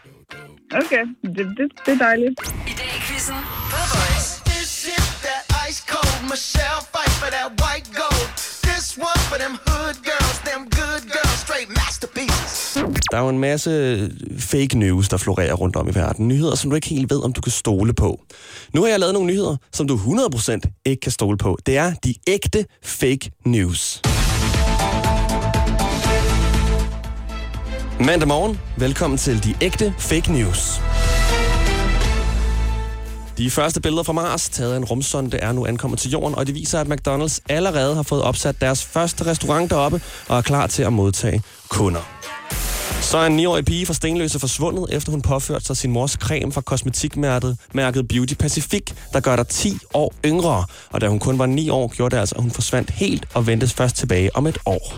Okay, 0.72 1.04
det, 1.24 1.46
det, 1.58 1.72
det 1.86 1.92
er 1.94 1.98
dejligt. 1.98 2.40
I 2.72 2.74
dag 2.80 2.92
i 2.98 3.02
quizzen 3.08 3.36
på 3.72 3.78
The 3.82 3.88
Voice. 3.96 4.28
This 4.46 4.72
is 4.98 5.06
that 5.28 5.42
ice 5.70 5.82
cold 5.92 6.30
Michelle 6.32 6.82
fight 6.94 7.14
for 7.22 7.30
that 7.36 7.50
white 7.62 7.90
gold. 8.02 8.28
This 8.68 8.98
one 8.98 9.22
for 9.30 9.38
them 9.44 9.54
hood 9.68 9.96
girls, 10.10 10.38
them 10.50 10.62
good 10.80 11.04
girls, 11.16 11.40
straight 11.46 11.70
masterpieces. 11.80 12.78
Der 13.12 13.18
er 13.18 13.22
jo 13.22 13.30
en 13.30 13.40
masse 13.40 13.72
fake 14.40 14.78
news, 14.78 15.10
der 15.10 15.18
florerer 15.18 15.54
rundt 15.54 15.76
om 15.76 15.90
i 15.90 15.96
verden. 15.96 16.28
Nyheder, 16.28 16.56
som 16.56 16.70
du 16.70 16.76
ikke 16.76 16.90
helt 16.90 17.10
ved, 17.12 17.24
om 17.24 17.34
du 17.34 17.42
kan 17.42 17.52
stole 17.52 17.94
på. 17.94 18.22
Nu 18.74 18.82
har 18.82 18.88
jeg 18.90 19.00
lavet 19.00 19.14
nogle 19.14 19.28
nyheder, 19.28 19.56
som 19.72 19.88
du 19.88 19.96
100% 19.96 20.82
ikke 20.86 21.02
kan 21.02 21.12
stole 21.12 21.38
på. 21.38 21.58
Det 21.66 21.78
er 21.78 21.94
de 21.94 22.16
ægte 22.28 22.66
fake 22.84 23.32
news. 23.46 24.02
Mandag 28.06 28.28
morgen. 28.28 28.60
Velkommen 28.78 29.18
til 29.18 29.44
de 29.44 29.56
ægte 29.62 29.94
fake 29.98 30.32
news. 30.32 30.82
De 33.38 33.50
første 33.50 33.82
billeder 33.82 34.04
fra 34.04 34.14
Mars, 34.14 34.50
taget 34.50 34.74
af 34.74 34.78
en 34.78 34.86
rumsonde, 34.86 35.38
er 35.38 35.52
nu 35.52 35.66
ankommet 35.66 36.00
til 36.00 36.12
jorden, 36.12 36.36
og 36.36 36.48
det 36.48 36.56
viser, 36.56 36.80
at 36.80 36.88
McDonald's 36.88 37.40
allerede 37.50 37.96
har 37.96 38.04
fået 38.04 38.22
opsat 38.22 38.62
deres 38.62 38.86
første 38.86 39.26
restaurant 39.26 39.72
deroppe 39.72 40.02
og 40.30 40.38
er 40.38 40.42
klar 40.42 40.68
til 40.68 40.84
at 40.84 40.94
modtage 40.94 41.42
kunder. 41.70 42.17
Så 43.08 43.18
er 43.18 43.26
en 43.26 43.40
9-årig 43.40 43.66
pige 43.66 43.86
fra 43.86 43.94
Stenløse 43.94 44.40
forsvundet, 44.40 44.86
efter 44.92 45.12
hun 45.12 45.22
påførte 45.22 45.66
sig 45.66 45.78
sin 45.78 45.92
mors 45.92 46.12
creme 46.12 46.52
fra 46.52 46.62
kosmetikmærket 46.62 47.58
mærket 47.74 48.08
Beauty 48.08 48.34
Pacific, 48.34 48.84
der 49.14 49.20
gør 49.20 49.36
dig 49.36 49.48
10 49.48 49.78
år 49.94 50.14
yngre. 50.26 50.66
Og 50.90 51.02
da 51.02 51.08
hun 51.08 51.20
kun 51.20 51.40
var 51.40 51.46
9 51.46 51.70
år, 51.70 51.94
gjorde 51.96 52.16
det 52.16 52.20
altså, 52.20 52.36
at 52.36 52.42
hun 52.42 52.52
forsvandt 52.52 52.90
helt 52.90 53.28
og 53.34 53.48
ventes 53.48 53.74
først 53.74 53.96
tilbage 53.96 54.36
om 54.36 54.48
et 54.48 54.58
år. 54.66 54.94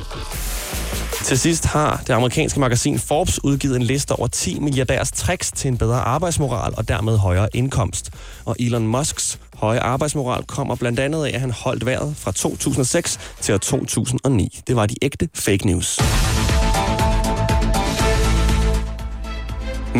Til 1.26 1.40
sidst 1.40 1.66
har 1.66 2.04
det 2.08 2.14
amerikanske 2.14 2.60
magasin 2.60 3.00
Forbes 3.00 3.44
udgivet 3.44 3.76
en 3.76 3.84
liste 3.84 4.12
over 4.12 4.28
10 4.28 4.60
milliardærs 4.60 5.12
tricks 5.12 5.52
til 5.52 5.68
en 5.68 5.78
bedre 5.78 6.00
arbejdsmoral 6.00 6.74
og 6.78 6.88
dermed 6.88 7.18
højere 7.18 7.48
indkomst. 7.54 8.10
Og 8.46 8.56
Elon 8.60 8.88
Musks 8.88 9.40
høje 9.56 9.80
arbejdsmoral 9.80 10.44
kommer 10.44 10.76
blandt 10.76 11.00
andet 11.00 11.26
af, 11.26 11.32
at 11.34 11.42
han 11.42 11.52
holdt 11.52 11.86
vejret 11.86 12.18
fra 12.18 12.32
2006 12.32 13.20
til 13.42 13.60
2009. 13.60 14.60
Det 14.68 14.76
var 14.76 14.86
de 14.86 14.96
ægte 15.02 15.30
fake 15.36 15.68
news. 15.68 16.00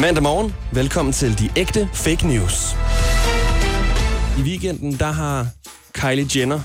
Mandag 0.02 0.24
morgen, 0.24 0.56
velkommen 0.72 1.14
til 1.14 1.40
de 1.40 1.50
ægte 1.56 1.90
fake 1.94 2.28
news. 2.28 2.76
I 4.38 4.42
weekenden, 4.42 5.00
der 5.00 5.12
har 5.12 5.48
Kylie 5.94 6.28
Jenner, 6.36 6.60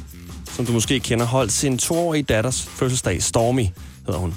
som 0.57 0.67
du 0.67 0.73
måske 0.73 1.01
kender, 1.01 1.27
holdt 1.27 1.53
sin 1.53 1.79
toårige 1.79 2.23
datters 2.23 2.63
fødselsdag. 2.63 3.23
Stormy 3.23 3.67
hedder 4.07 4.21
hun. 4.21 4.35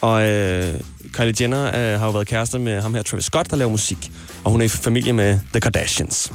Og 0.00 0.28
øh, 0.28 0.80
Kylie 1.12 1.34
Jenner 1.40 1.66
øh, 1.66 2.00
har 2.00 2.06
jo 2.06 2.12
været 2.12 2.26
kærester 2.26 2.58
med 2.58 2.80
ham 2.80 2.94
her, 2.94 3.02
Travis 3.02 3.24
Scott, 3.24 3.50
der 3.50 3.56
laver 3.56 3.70
musik. 3.70 4.10
Og 4.44 4.50
hun 4.50 4.60
er 4.60 4.64
i 4.64 4.68
familie 4.68 5.12
med 5.12 5.38
The 5.52 5.60
Kardashians. 5.60 6.32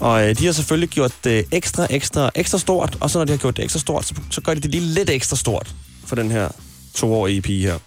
Og 0.00 0.28
øh, 0.28 0.38
de 0.38 0.46
har 0.46 0.52
selvfølgelig 0.52 0.88
gjort 0.88 1.12
det 1.24 1.44
ekstra, 1.50 1.86
ekstra, 1.90 2.30
ekstra 2.34 2.58
stort. 2.58 2.96
Og 3.00 3.10
så 3.10 3.18
når 3.18 3.24
de 3.24 3.32
har 3.32 3.38
gjort 3.38 3.56
det 3.56 3.64
ekstra 3.64 3.80
stort, 3.80 4.04
så, 4.04 4.14
så 4.30 4.40
gør 4.40 4.54
de 4.54 4.60
det 4.60 4.70
lige 4.70 4.84
lidt 4.84 5.10
ekstra 5.10 5.36
stort 5.36 5.74
for 6.06 6.16
den 6.16 6.30
her 6.30 6.48
toårige 6.94 7.42
pige 7.42 7.66
her. 7.66 7.78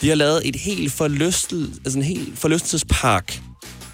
De 0.00 0.08
har 0.08 0.14
lavet 0.14 0.48
et 0.48 0.56
helt, 0.56 0.92
forlystel, 0.92 1.72
altså 1.84 1.98
en 1.98 2.04
helt 2.04 2.38
forlystelsespark, 2.38 3.40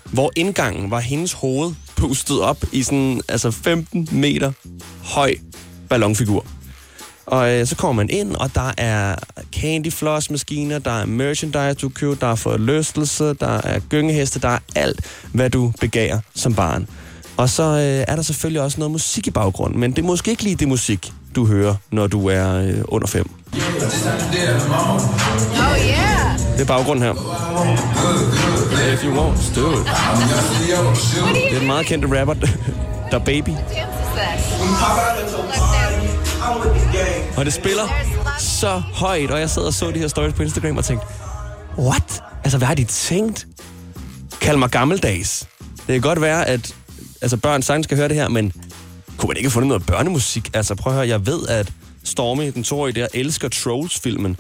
hvor 0.05 0.33
indgangen 0.37 0.91
var 0.91 1.01
hendes 1.01 1.33
hoved 1.33 1.75
pustet 1.97 2.41
op 2.41 2.65
i 2.73 2.83
sådan 2.83 3.21
altså 3.29 3.51
15 3.51 4.09
meter 4.13 4.53
høj 5.03 5.35
ballonfigur. 5.89 6.47
Og 7.27 7.51
øh, 7.51 7.67
så 7.67 7.77
kommer 7.77 8.03
man 8.03 8.11
ind, 8.11 8.37
og 8.37 8.55
der 8.55 8.73
er 8.79 9.17
candy 9.53 9.93
floss 9.93 10.31
maskiner, 10.31 10.79
der 10.79 10.91
er 10.91 11.07
merchandise, 11.07 11.75
du 11.75 11.89
køber, 11.89 12.15
der 12.15 12.27
er 12.27 12.35
forlystelse, 12.35 13.25
der 13.25 13.61
er 13.65 13.79
gyngeheste, 13.79 14.41
der 14.41 14.49
er 14.49 14.59
alt, 14.77 15.01
hvad 15.33 15.51
du 15.51 15.73
begærer 15.81 16.21
som 16.35 16.55
barn. 16.55 16.89
Og 17.37 17.49
så 17.49 17.63
øh, 17.63 18.05
er 18.09 18.17
der 18.17 18.23
selvfølgelig 18.23 18.63
også 18.63 18.79
noget 18.79 18.91
musik 18.91 19.27
i 19.27 19.31
baggrunden, 19.31 19.81
men 19.81 19.91
det 19.91 19.99
er 19.99 20.07
måske 20.07 20.31
ikke 20.31 20.43
lige 20.43 20.57
det 20.57 20.69
musik, 20.69 21.13
du 21.35 21.47
hører, 21.47 21.75
når 21.91 22.07
du 22.07 22.29
er 22.29 22.55
øh, 22.55 22.75
under 22.89 23.07
5. 23.07 23.31
Oh 23.53 23.61
yeah. 25.89 26.39
Det 26.53 26.61
er 26.61 26.65
baggrunden 26.65 27.05
her. 27.05 27.13
If 28.95 29.05
you 29.05 29.21
want, 29.21 29.53
do 29.57 29.71
it. 29.71 29.87
Det 31.51 31.57
er 31.57 31.61
en 31.61 31.67
meget 31.67 31.87
kendte 31.87 32.21
rapper, 32.21 32.35
der 33.11 33.19
Baby. 33.19 33.51
Og 37.37 37.45
det 37.45 37.53
spiller 37.53 37.83
så 38.39 38.83
højt, 38.95 39.31
og 39.31 39.41
jeg 39.41 39.51
sad 39.51 39.63
og 39.63 39.75
så 39.75 39.91
de 39.91 39.99
her 39.99 40.09
stories 40.09 40.35
på 40.35 40.43
Instagram 40.43 40.77
og 40.77 40.85
tænkte, 40.85 41.07
what? 41.79 42.23
Altså, 42.45 42.59
hvad 42.59 42.69
har 42.69 42.75
de 42.75 42.85
tænkt? 42.85 43.47
Kald 44.41 44.57
mig 44.57 44.71
gammeldags. 44.71 45.49
Det 45.69 45.87
kan 45.87 46.01
godt 46.01 46.21
være, 46.21 46.49
at 46.49 46.75
altså, 47.25 47.37
børn 47.37 47.63
sagtens 47.63 47.85
skal 47.85 47.97
høre 47.97 48.09
det 48.09 48.17
her, 48.17 48.29
men 48.29 48.53
kunne 49.17 49.29
man 49.29 49.37
ikke 49.37 49.47
have 49.47 49.53
fundet 49.53 49.69
noget 49.69 49.87
børnemusik? 49.87 50.51
Altså, 50.55 50.75
prøv 50.75 50.93
at 50.93 50.97
høre, 50.97 51.09
jeg 51.09 51.27
ved, 51.27 51.49
at 51.49 51.73
Stormy, 52.05 52.53
den 52.55 52.65
toårige 52.65 53.01
der, 53.01 53.07
elsker 53.15 53.49
Trolls-filmen, 53.49 54.37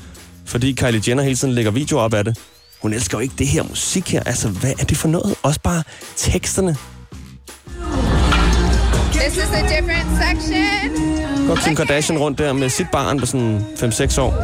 fordi 0.47 0.73
Kylie 0.73 1.03
Jenner 1.09 1.23
hele 1.23 1.37
tiden 1.37 1.55
lægger 1.55 1.71
videoer 1.71 2.03
op 2.03 2.14
af 2.14 2.25
det. 2.25 2.38
Hun 2.83 2.93
elsker 2.93 3.19
jo 3.19 3.23
ikke 3.23 3.35
det 3.38 3.47
her 3.47 3.62
musik 3.62 4.12
her. 4.12 4.23
Altså, 4.23 4.49
hvad 4.49 4.73
er 4.81 4.85
det 4.85 4.97
for 4.97 5.09
noget? 5.09 5.35
Også 5.42 5.61
bare 5.61 5.83
teksterne. 6.16 6.77
This 9.12 9.37
is 9.37 9.51
a 9.53 9.62
different 9.77 10.09
section. 10.23 11.47
Går 11.47 11.55
Kim 11.55 11.77
Kardashian 11.77 12.18
rundt 12.18 12.38
der 12.38 12.53
med 12.53 12.68
sit 12.68 12.87
barn 12.92 13.20
på 13.20 13.27
sådan 13.27 13.66
5-6 13.77 14.20
år. 14.20 14.35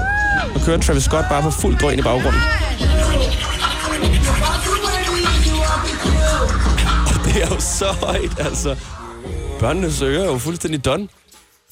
Og 0.54 0.60
kører 0.60 0.80
Travis 0.80 1.02
Scott 1.02 1.28
bare 1.28 1.42
på 1.42 1.50
fuld 1.50 1.78
drøn 1.78 1.98
i 1.98 2.02
baggrunden. 2.02 2.40
Og 7.42 7.46
det 7.46 7.52
er 7.52 7.54
jo 7.54 7.60
så 7.60 7.84
højt, 8.06 8.38
altså. 8.38 8.76
Børnenes 9.60 10.02
ører 10.02 10.22
er 10.22 10.32
jo 10.32 10.38
fuldstændig 10.38 10.84
done. 10.84 11.08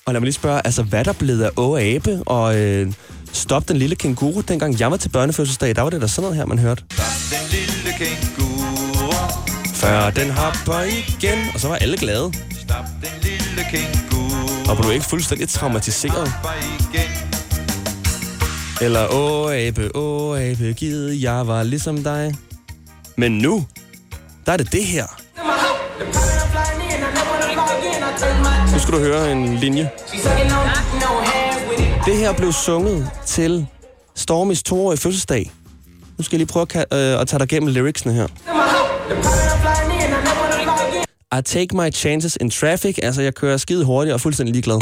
Og 0.06 0.12
lad 0.12 0.20
mig 0.20 0.24
lige 0.26 0.34
spørge, 0.34 0.60
altså 0.66 0.82
hvad 0.82 0.98
er 0.98 1.02
der 1.02 1.12
blevet 1.12 1.42
af 1.42 1.50
Åge 1.56 1.80
Abe 1.80 2.22
og 2.26 2.58
øh, 2.58 2.92
Stop 3.32 3.68
den 3.68 3.76
lille 3.76 3.96
kænguru? 3.96 4.40
Dengang 4.40 4.80
jeg 4.80 4.90
var 4.90 4.96
til 4.96 5.08
børnefødselsdag, 5.08 5.76
der 5.76 5.82
var 5.82 5.90
det 5.90 6.00
da 6.00 6.06
sådan 6.06 6.22
noget 6.22 6.36
her, 6.36 6.46
man 6.46 6.58
hørte. 6.58 6.82
Den 6.90 7.38
lille 7.50 7.98
kænguru, 7.98 9.12
Før 9.74 10.10
den 10.10 10.30
hopper 10.30 10.80
igen. 10.82 11.38
Og 11.54 11.60
så 11.60 11.68
var 11.68 11.76
alle 11.76 11.96
glade. 11.96 12.32
stop 12.62 12.84
den 13.02 13.10
lille 13.22 13.64
kænguru, 13.70 14.70
Og 14.70 14.76
var 14.76 14.82
du 14.82 14.90
ikke 14.90 15.04
fuldstændig 15.04 15.48
traumatiseret? 15.48 16.32
Eller, 18.80 19.06
åh 19.14 19.52
abe, 19.54 19.96
åh 19.96 20.40
abe, 20.40 20.72
givet, 20.72 21.22
jeg 21.22 21.46
var 21.46 21.62
ligesom 21.62 22.02
dig. 22.04 22.34
Men 23.16 23.38
nu, 23.38 23.66
der 24.46 24.52
er 24.52 24.56
det 24.56 24.72
det 24.72 24.84
her. 24.84 25.17
Nu 28.78 28.82
skal 28.82 28.94
du 28.94 28.98
høre 28.98 29.32
en 29.32 29.54
linje. 29.56 29.90
Det 32.04 32.16
her 32.16 32.32
blev 32.32 32.52
sunget 32.52 33.10
til 33.26 33.66
Stormis 34.16 34.62
toårige 34.62 34.98
fødselsdag. 34.98 35.50
Nu 36.18 36.24
skal 36.24 36.36
jeg 36.36 36.38
lige 36.38 36.52
prøve 36.52 36.66
at, 36.74 37.14
øh, 37.14 37.20
at 37.20 37.28
tage 37.28 37.40
dig 37.40 37.48
gennem 37.48 37.72
lyricsene 37.72 38.14
her. 38.14 38.26
I 41.38 41.42
take 41.42 41.76
my 41.76 41.92
chances 41.94 42.38
in 42.40 42.50
traffic. 42.50 42.98
Altså, 43.02 43.22
jeg 43.22 43.34
kører 43.34 43.56
skide 43.56 43.84
hurtigt 43.84 44.12
og 44.12 44.14
er 44.14 44.18
fuldstændig 44.18 44.52
ligeglad. 44.52 44.76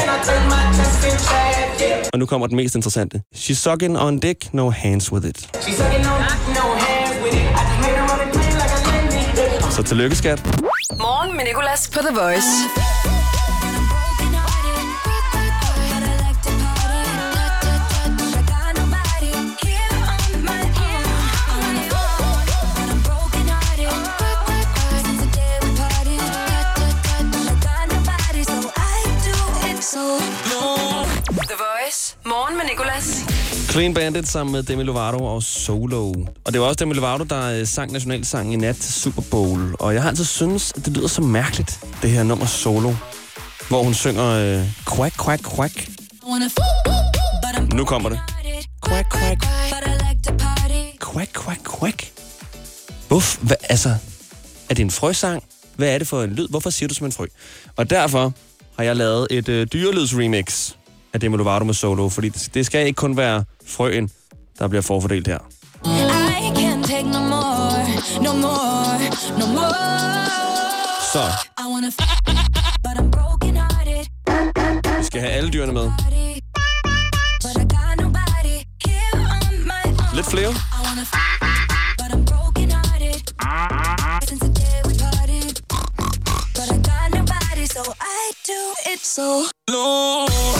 Og 2.13 2.19
nu 2.19 2.27
kommer 2.27 2.47
den 2.47 2.57
mest 2.57 2.75
interessante. 2.75 3.23
She's 3.37 3.55
sucking 3.55 3.99
on 3.99 4.19
dick, 4.19 4.55
no 4.55 4.71
hands 4.71 5.13
with 5.13 5.27
it. 5.27 5.49
Så 9.71 9.83
tillykke, 9.83 10.17
skat. 10.17 10.47
Morgen 10.99 11.37
med 11.37 11.45
Nicolas 11.45 11.91
på 11.95 11.99
The 11.99 12.21
Voice. 12.21 13.16
Clean 33.77 33.95
Bandit 33.95 34.29
sammen 34.29 34.53
med 34.53 34.63
Demi 34.63 34.83
Lovato 34.83 35.25
og 35.25 35.43
Solo. 35.43 36.13
Og 36.45 36.53
det 36.53 36.61
var 36.61 36.67
også 36.67 36.77
Demi 36.81 36.95
Lovato, 36.95 37.25
der 37.25 37.61
øh, 37.61 37.67
sang 37.67 37.93
nationalsangen 37.93 38.53
i 38.53 38.57
nat 38.57 38.77
til 38.77 38.93
Super 38.93 39.23
Bowl. 39.31 39.77
Og 39.79 39.95
jeg 39.95 40.03
har 40.03 40.09
altid 40.09 40.25
syntes, 40.25 40.73
at 40.77 40.85
det 40.85 40.97
lyder 40.97 41.09
så 41.09 41.23
mærkeligt, 41.23 41.85
det 42.03 42.11
her 42.11 42.23
nummer 42.23 42.47
Solo. 42.47 42.93
Hvor 43.69 43.83
hun 43.83 43.95
synger 43.95 44.25
øh, 44.25 44.65
quack, 44.97 45.25
quack, 45.25 45.55
quack. 45.57 45.89
Nu 47.75 47.85
kommer 47.85 48.09
det. 48.09 48.19
Quack, 48.89 49.13
quack. 49.13 49.43
Quack, 51.13 51.33
quack, 51.45 51.79
quack. 51.79 52.13
Uff, 53.11 53.37
Hvad, 53.43 53.57
altså, 53.69 53.89
er 54.71 54.75
det 54.75 54.83
en 54.83 54.91
frøsang? 54.91 55.43
Hvad 55.77 55.89
er 55.89 55.99
det 55.99 56.09
for 56.09 56.23
en 56.23 56.31
lyd? 56.31 56.49
Hvorfor 56.49 56.71
siger 56.71 56.89
du 56.89 56.95
som 56.95 57.07
en 57.07 57.13
frø? 57.13 57.27
Og 57.77 57.91
derfor 57.91 58.33
har 58.77 58.85
jeg 58.85 58.97
lavet 58.97 59.27
et 59.31 59.49
øh, 59.49 59.67
dyrelydsremix 59.73 60.73
af 61.17 61.21
Demi 61.21 61.37
Lovato 61.37 61.65
med 61.65 61.75
Solo, 61.75 62.09
fordi 62.09 62.29
det, 62.29 62.67
skal 62.67 62.87
ikke 62.87 62.97
kun 62.97 63.17
være 63.17 63.45
frøen, 63.67 64.11
der 64.59 64.69
bliver 64.69 64.83
forfordelt 64.83 65.27
her. 65.27 65.39
Så, 71.13 71.23
vi 74.99 75.05
skal 75.05 75.21
have 75.21 75.33
alle 75.33 75.51
dyrene 75.51 75.73
med. 75.73 75.93
Lidt 80.15 80.27
flere. 80.27 80.55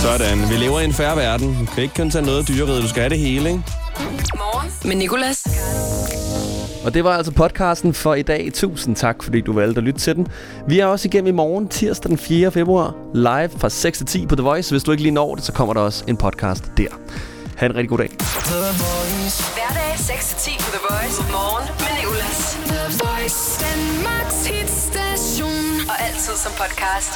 Sådan, 0.07 0.51
vi 0.51 0.55
lever 0.55 0.81
i 0.81 0.85
en 0.85 0.93
færre 0.93 1.17
verden. 1.17 1.59
Du 1.61 1.73
kan 1.75 1.83
ikke 1.83 1.95
kun 1.95 2.11
tage 2.11 2.27
noget 2.27 2.49
dyreriget, 2.49 2.83
du 2.83 2.89
skal 2.89 3.01
have 3.01 3.11
det 3.11 3.19
hele, 3.19 3.49
ikke? 3.49 3.63
Morgen 4.37 4.73
med 4.85 4.97
Nicolas. 4.97 5.47
Og 6.85 6.95
det 6.95 7.05
var 7.05 7.17
altså 7.17 7.33
podcasten 7.33 7.95
for 7.95 8.15
i 8.15 8.23
dag. 8.23 8.51
Tusind 8.55 8.97
tak, 8.97 9.23
fordi 9.23 9.41
du 9.41 9.53
valgte 9.53 9.79
at 9.79 9.85
lytte 9.85 10.01
til 10.01 10.15
den. 10.17 10.27
Vi 10.69 10.81
er 10.81 10.87
også 10.87 11.09
igennem 11.09 11.29
i 11.29 11.33
morgen, 11.33 11.69
tirsdag 11.69 12.09
den 12.09 12.19
4. 12.19 12.51
februar, 12.51 12.95
live 13.15 13.51
fra 13.59 13.69
6 13.69 13.99
til 13.99 14.07
10 14.07 14.27
på 14.27 14.37
The 14.37 14.43
Voice. 14.43 14.71
Hvis 14.71 14.83
du 14.83 14.91
ikke 14.91 15.03
lige 15.03 15.13
når 15.13 15.35
det, 15.35 15.45
så 15.45 15.53
kommer 15.53 15.75
der 15.75 15.81
også 15.81 16.05
en 16.09 16.17
podcast 16.17 16.65
der. 16.77 16.89
Ha' 17.57 17.67
en 17.67 17.75
rigtig 17.75 17.89
god 17.89 17.99
dag. 17.99 18.11
Hverdag 19.57 19.93
6-10 19.95 20.65
på 20.65 20.71
The 20.77 20.83
Voice. 20.91 21.23
Morgen 21.33 21.69
med 21.79 21.93
Nicolas. 22.01 22.59
The 22.67 22.83
Voice. 23.05 23.65
Danmarks 23.65 24.47
hitstation. 24.47 25.91
Og 25.91 25.97
altid 26.07 26.35
som 26.45 26.53
podcast. 26.53 27.13